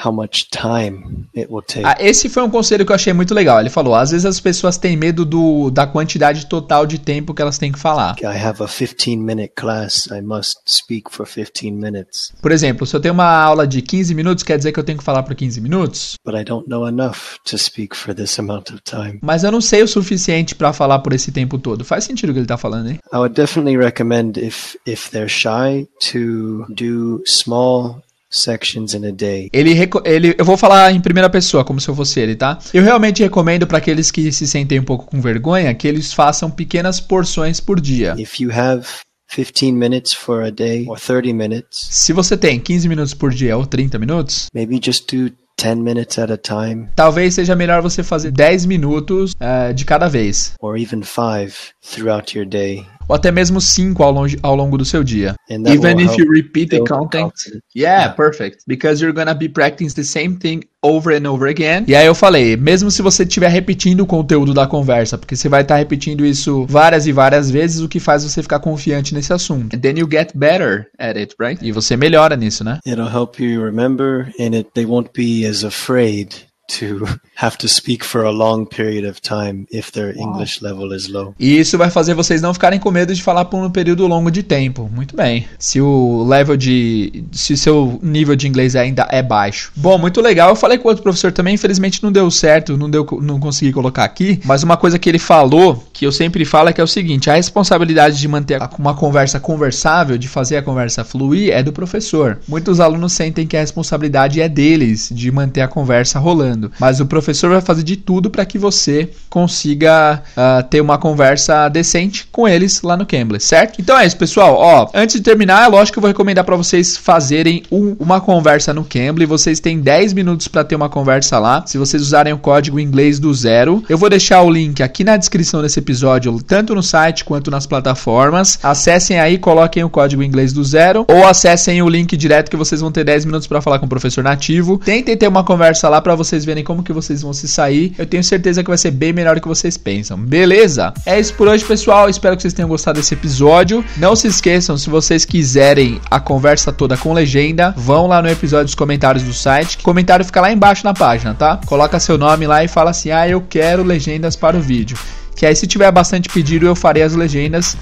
how 0.03 0.11
much 0.11 0.49
time 0.49 1.27
it 1.35 1.47
will 1.51 1.61
take. 1.61 1.85
Ah, 1.85 1.95
esse 1.99 2.27
foi 2.29 2.43
um 2.43 2.49
conselho 2.49 2.85
que 2.85 2.91
eu 2.91 2.95
achei 2.95 3.13
muito 3.13 3.33
legal. 3.33 3.59
Ele 3.59 3.69
falou: 3.69 3.95
às 3.95 4.11
vezes 4.11 4.25
as 4.25 4.39
pessoas 4.39 4.77
têm 4.77 4.97
medo 4.97 5.25
do, 5.25 5.69
da 5.71 5.87
quantidade 5.87 6.45
total 6.47 6.85
de 6.85 6.99
tempo 6.99 7.33
que 7.33 7.41
elas 7.41 7.57
têm 7.57 7.71
que 7.71 7.79
falar. 7.79 8.15
I 8.21 8.25
have 8.25 8.61
a 8.61 8.67
15 8.67 9.17
minute 9.17 9.53
class. 9.55 10.07
I 10.07 10.21
must 10.21 10.57
speak 10.67 11.09
for 11.11 11.25
15 11.25 11.71
minutes, 11.71 12.31
Por 12.41 12.51
exemplo, 12.51 12.85
se 12.85 12.95
eu 12.95 12.99
tenho 12.99 13.13
uma 13.13 13.25
aula 13.41 13.65
de 13.67 13.81
15 13.81 14.13
minutos, 14.13 14.43
quer 14.43 14.57
dizer 14.57 14.71
que 14.71 14.79
eu 14.79 14.83
tenho 14.83 14.97
que 14.97 15.03
falar 15.03 15.23
por 15.23 15.35
15 15.35 15.61
minutos? 15.61 16.15
but 16.25 16.35
I 16.35 16.43
don't 16.43 16.67
know 16.67 16.87
enough 16.87 17.37
to 17.45 17.57
speak 17.57 17.95
for 17.95 18.13
this 18.13 18.37
amount 18.39 18.69
of 18.71 18.81
time. 18.83 19.19
Mas 19.21 19.43
eu 19.43 19.51
não 19.51 19.61
sei 19.61 19.83
o 19.83 19.87
suficiente 19.87 20.55
pra 20.55 20.73
falar 20.73 20.99
por 20.99 21.13
esse 21.13 21.31
tempo 21.31 21.57
todo. 21.57 21.85
Faz 21.85 22.03
sentido 22.03 22.29
o 22.29 22.33
que 22.33 22.39
ele 22.39 22.47
tá 22.47 22.57
falando, 22.57 22.89
hein? 22.89 22.99
I 23.13 23.17
would 23.17 23.35
definitely 23.35 23.77
recommend 23.77 24.37
if 24.39 24.75
if 24.85 25.09
they're 25.11 25.29
shy 25.29 25.87
to 26.11 26.65
do 26.69 27.21
small 27.25 28.01
sections 28.29 28.93
in 28.93 29.05
a 29.07 29.11
day. 29.11 29.49
Ele, 29.53 29.71
ele, 30.05 30.35
eu 30.37 30.45
vou 30.45 30.57
falar 30.57 30.91
em 30.91 30.99
primeira 31.01 31.29
pessoa, 31.29 31.63
como 31.63 31.79
se 31.79 31.87
eu 31.89 31.95
fosse 31.95 32.19
ele, 32.19 32.35
tá? 32.35 32.59
Eu 32.73 32.83
realmente 32.83 33.23
recomendo 33.23 33.65
pra 33.67 33.77
aqueles 33.77 34.11
que 34.11 34.31
se 34.31 34.47
sentem 34.47 34.79
um 34.79 34.83
pouco 34.83 35.05
com 35.05 35.21
vergonha 35.21 35.73
que 35.73 35.87
eles 35.87 36.13
façam 36.13 36.49
pequenas 36.49 36.99
porções 36.99 37.59
por 37.59 37.79
dia. 37.79 38.15
If 38.17 38.39
you 38.39 38.51
have 38.51 38.85
15 39.33 39.71
minutes 39.71 40.13
for 40.13 40.43
a 40.43 40.49
day 40.49 40.85
or 40.87 40.99
30 40.99 41.33
minutes, 41.33 41.79
Se 41.89 42.13
você 42.13 42.37
tem 42.37 42.59
15 42.59 42.87
minutos 42.87 43.13
por 43.13 43.33
dia 43.33 43.57
ou 43.57 43.65
30 43.65 43.97
minutos, 43.99 44.47
maybe 44.53 44.79
just 44.83 45.11
do 45.13 45.31
10 45.57 45.77
minutes 45.77 46.19
at 46.19 46.29
a 46.29 46.37
time 46.37 46.89
talvez 46.95 47.33
seja 47.33 47.55
melhor 47.55 47.81
você 47.81 48.03
fazer 48.03 48.29
10 48.31 48.65
minutos 48.65 49.33
eh, 49.39 49.71
de 49.73 49.85
cada 49.85 50.07
vez. 50.09 50.53
or 50.59 50.77
even 50.77 51.01
5 51.01 51.53
throughout 51.81 52.37
your 52.37 52.45
day. 52.45 52.85
Ou 53.07 53.15
até 53.15 53.31
mesmo 53.31 53.61
cinco 53.61 54.03
ao, 54.03 54.11
longe, 54.11 54.37
ao 54.41 54.55
longo 54.55 54.77
do 54.77 54.85
seu 54.85 55.03
dia. 55.03 55.35
Even 55.49 55.99
if 55.99 56.17
you 56.17 56.29
repeat 56.29 56.69
the 56.69 56.79
content. 56.79 57.33
Yeah, 57.75 58.13
perfect. 58.13 58.63
Because 58.67 59.01
you're 59.03 59.15
gonna 59.15 59.33
be 59.33 59.49
practicing 59.49 59.95
the 59.95 60.03
same 60.03 60.37
thing 60.37 60.61
over 60.81 61.15
and 61.15 61.27
over 61.29 61.49
again. 61.49 61.83
E 61.87 61.95
aí 61.95 62.05
eu 62.05 62.15
falei, 62.15 62.55
mesmo 62.55 62.91
se 62.91 63.01
você 63.01 63.23
estiver 63.23 63.49
repetindo 63.49 64.01
o 64.01 64.05
conteúdo 64.05 64.53
da 64.53 64.67
conversa, 64.67 65.17
porque 65.17 65.35
você 65.35 65.49
vai 65.49 65.61
estar 65.61 65.75
tá 65.75 65.79
repetindo 65.79 66.25
isso 66.25 66.65
várias 66.67 67.07
e 67.07 67.11
várias 67.11 67.49
vezes, 67.49 67.81
o 67.81 67.89
que 67.89 67.99
faz 67.99 68.23
você 68.23 68.41
ficar 68.41 68.59
confiante 68.59 69.13
nesse 69.13 69.33
assunto. 69.33 69.75
And 69.75 69.79
then 69.79 69.97
you 69.97 70.07
get 70.09 70.31
better 70.35 70.87
at 70.99 71.17
it, 71.17 71.35
right? 71.39 71.59
E 71.65 71.71
você 71.71 71.97
melhora 71.97 72.35
nisso, 72.35 72.63
né? 72.63 72.79
It'll 72.85 73.09
help 73.09 73.39
you 73.39 73.63
remember 73.63 74.31
and 74.39 74.55
it, 74.55 74.69
they 74.73 74.85
won't 74.85 75.09
be 75.13 75.45
as 75.45 75.63
afraid 75.63 76.45
to 76.67 77.05
have 77.35 77.57
to 77.57 77.67
speak 77.67 78.03
for 78.03 78.23
a 78.23 78.31
long 78.31 78.65
period 78.65 79.07
of 79.07 79.21
time 79.21 79.67
if 79.71 79.91
their 79.91 80.17
English 80.17 80.61
level 80.61 80.93
is 80.93 81.07
low. 81.07 81.33
E 81.39 81.59
isso 81.59 81.77
vai 81.77 81.89
fazer 81.89 82.13
vocês 82.13 82.41
não 82.41 82.53
ficarem 82.53 82.79
com 82.79 82.91
medo 82.91 83.13
de 83.13 83.21
falar 83.21 83.45
por 83.45 83.57
um 83.57 83.69
período 83.69 84.07
longo 84.07 84.31
de 84.31 84.41
tempo. 84.41 84.89
Muito 84.93 85.15
bem. 85.15 85.45
Se 85.59 85.79
o 85.79 86.23
level 86.27 86.57
de 86.57 87.23
se 87.31 87.53
o 87.53 87.57
seu 87.57 87.99
nível 88.01 88.35
de 88.35 88.47
inglês 88.47 88.75
ainda 88.75 89.07
é 89.11 89.21
baixo. 89.21 89.71
Bom, 89.75 89.97
muito 89.97 90.21
legal. 90.21 90.49
Eu 90.49 90.55
falei 90.55 90.77
com 90.77 90.87
outro 90.87 91.03
professor 91.03 91.31
também, 91.31 91.55
infelizmente 91.55 92.01
não 92.01 92.11
deu 92.11 92.29
certo, 92.31 92.77
não 92.77 92.89
deu 92.89 93.05
não 93.21 93.39
consegui 93.39 93.71
colocar 93.71 94.03
aqui, 94.03 94.39
mas 94.43 94.63
uma 94.63 94.77
coisa 94.77 94.97
que 94.97 95.07
ele 95.07 95.19
falou, 95.19 95.83
que 95.93 96.05
eu 96.05 96.11
sempre 96.11 96.45
falo 96.45 96.69
é 96.69 96.73
que 96.73 96.81
é 96.81 96.83
o 96.83 96.87
seguinte, 96.87 97.29
a 97.29 97.35
responsabilidade 97.35 98.19
de 98.19 98.27
manter 98.27 98.59
uma 98.77 98.95
conversa 98.95 99.39
conversável, 99.39 100.17
de 100.17 100.27
fazer 100.27 100.57
a 100.57 100.61
conversa 100.61 101.03
fluir 101.03 101.51
é 101.51 101.61
do 101.61 101.71
professor. 101.71 102.39
Muitos 102.47 102.79
alunos 102.79 103.13
sentem 103.13 103.45
que 103.45 103.57
a 103.57 103.61
responsabilidade 103.61 104.41
é 104.41 104.49
deles 104.49 105.09
de 105.13 105.31
manter 105.31 105.61
a 105.61 105.67
conversa 105.67 106.19
rolando 106.19 106.54
mas 106.79 106.99
o 106.99 107.05
professor 107.05 107.49
vai 107.49 107.61
fazer 107.61 107.83
de 107.83 107.95
tudo 107.95 108.29
para 108.29 108.45
que 108.45 108.57
você 108.57 109.09
consiga 109.29 110.23
uh, 110.35 110.63
ter 110.69 110.81
uma 110.81 110.97
conversa 110.97 111.67
decente 111.69 112.27
com 112.31 112.47
eles 112.47 112.81
lá 112.81 112.95
no 112.95 113.05
Cambly, 113.05 113.39
certo? 113.39 113.81
Então 113.81 113.97
é 113.97 114.05
isso, 114.05 114.17
pessoal. 114.17 114.55
Ó, 114.57 114.89
antes 114.93 115.15
de 115.15 115.21
terminar, 115.21 115.65
é 115.65 115.67
lógico 115.67 115.93
que 115.93 115.99
eu 115.99 116.01
vou 116.01 116.07
recomendar 116.09 116.43
para 116.43 116.55
vocês 116.55 116.97
fazerem 116.97 117.63
um, 117.71 117.95
uma 117.99 118.21
conversa 118.21 118.73
no 118.73 118.83
Cambly. 118.83 119.25
Vocês 119.25 119.59
têm 119.59 119.79
10 119.79 120.13
minutos 120.13 120.47
para 120.47 120.63
ter 120.63 120.75
uma 120.75 120.89
conversa 120.89 121.39
lá. 121.39 121.63
Se 121.65 121.77
vocês 121.77 122.01
usarem 122.01 122.33
o 122.33 122.37
código 122.37 122.79
inglês 122.79 123.19
do 123.19 123.33
zero, 123.33 123.83
eu 123.89 123.97
vou 123.97 124.09
deixar 124.09 124.41
o 124.41 124.49
link 124.49 124.81
aqui 124.81 125.03
na 125.03 125.17
descrição 125.17 125.61
desse 125.61 125.79
episódio, 125.79 126.41
tanto 126.41 126.75
no 126.75 126.83
site 126.83 127.25
quanto 127.25 127.51
nas 127.51 127.65
plataformas. 127.65 128.59
Acessem 128.63 129.19
aí, 129.19 129.37
coloquem 129.37 129.83
o 129.83 129.89
código 129.89 130.23
inglês 130.23 130.53
do 130.53 130.63
zero 130.63 131.05
ou 131.07 131.25
acessem 131.25 131.81
o 131.81 131.89
link 131.89 132.15
direto 132.15 132.49
que 132.49 132.57
vocês 132.57 132.81
vão 132.81 132.91
ter 132.91 133.03
10 133.03 133.25
minutos 133.25 133.47
para 133.47 133.61
falar 133.61 133.79
com 133.79 133.85
o 133.85 133.89
professor 133.89 134.23
nativo. 134.23 134.77
Tentem 134.77 135.17
ter 135.17 135.27
uma 135.27 135.43
conversa 135.43 135.89
lá 135.89 136.01
para 136.01 136.15
verem 136.45 136.63
como 136.63 136.83
que 136.83 136.93
vocês 136.93 137.21
vão 137.21 137.33
se 137.33 137.47
sair. 137.47 137.93
Eu 137.97 138.05
tenho 138.05 138.23
certeza 138.23 138.63
que 138.63 138.69
vai 138.69 138.77
ser 138.77 138.91
bem 138.91 139.11
melhor 139.11 139.35
do 139.35 139.41
que 139.41 139.47
vocês 139.47 139.77
pensam. 139.77 140.17
Beleza? 140.17 140.93
É 141.05 141.19
isso 141.19 141.33
por 141.33 141.47
hoje, 141.47 141.65
pessoal. 141.65 142.09
Espero 142.09 142.35
que 142.35 142.41
vocês 142.41 142.53
tenham 142.53 142.69
gostado 142.69 142.99
desse 142.99 143.13
episódio. 143.13 143.83
Não 143.97 144.15
se 144.15 144.27
esqueçam, 144.27 144.77
se 144.77 144.89
vocês 144.89 145.25
quiserem 145.25 145.99
a 146.09 146.19
conversa 146.19 146.71
toda 146.71 146.95
com 146.95 147.11
legenda, 147.11 147.73
vão 147.75 148.07
lá 148.07 148.21
no 148.21 148.29
episódio 148.29 148.65
dos 148.65 148.75
comentários 148.75 149.23
do 149.23 149.33
site. 149.33 149.77
O 149.79 149.83
comentário 149.83 150.23
fica 150.23 150.39
lá 150.39 150.51
embaixo 150.51 150.85
na 150.85 150.93
página, 150.93 151.33
tá? 151.33 151.59
Coloca 151.65 151.99
seu 151.99 152.17
nome 152.17 152.45
lá 152.45 152.63
e 152.63 152.67
fala 152.67 152.91
assim: 152.91 153.11
"Ah, 153.11 153.27
eu 153.27 153.41
quero 153.41 153.83
legendas 153.83 154.35
para 154.35 154.55
o 154.55 154.61
vídeo". 154.61 154.97
Que 155.35 155.45
aí 155.45 155.55
se 155.55 155.67
tiver 155.67 155.91
bastante 155.91 156.29
pedido, 156.29 156.65
eu 156.65 156.75
farei 156.75 157.03
as 157.03 157.13
legendas. 157.13 157.75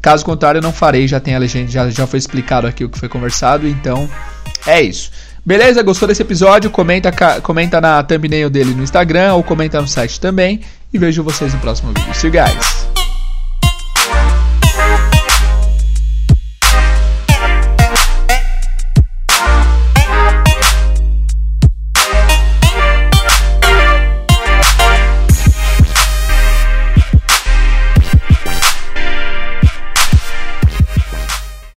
Caso 0.00 0.24
contrário, 0.24 0.58
eu 0.58 0.62
não 0.62 0.72
farei, 0.72 1.06
já 1.06 1.20
tem 1.20 1.34
a 1.34 1.38
legenda, 1.38 1.70
já, 1.70 1.88
já 1.88 2.06
foi 2.06 2.18
explicado 2.18 2.66
aqui 2.66 2.84
o 2.84 2.88
que 2.88 2.98
foi 2.98 3.08
conversado, 3.08 3.68
então 3.68 4.08
é 4.66 4.82
isso. 4.82 5.10
Beleza? 5.44 5.82
Gostou 5.82 6.06
desse 6.06 6.22
episódio? 6.22 6.70
Comenta, 6.70 7.12
comenta 7.40 7.80
na 7.80 8.02
thumbnail 8.02 8.48
dele 8.48 8.74
no 8.74 8.82
Instagram 8.82 9.34
ou 9.34 9.42
comenta 9.42 9.80
no 9.80 9.88
site 9.88 10.20
também. 10.20 10.60
E 10.92 10.98
vejo 10.98 11.22
vocês 11.22 11.52
no 11.52 11.60
próximo 11.60 11.92
vídeo. 11.92 12.14
See 12.14 12.28
you 12.28 12.32
guys! 12.32 12.91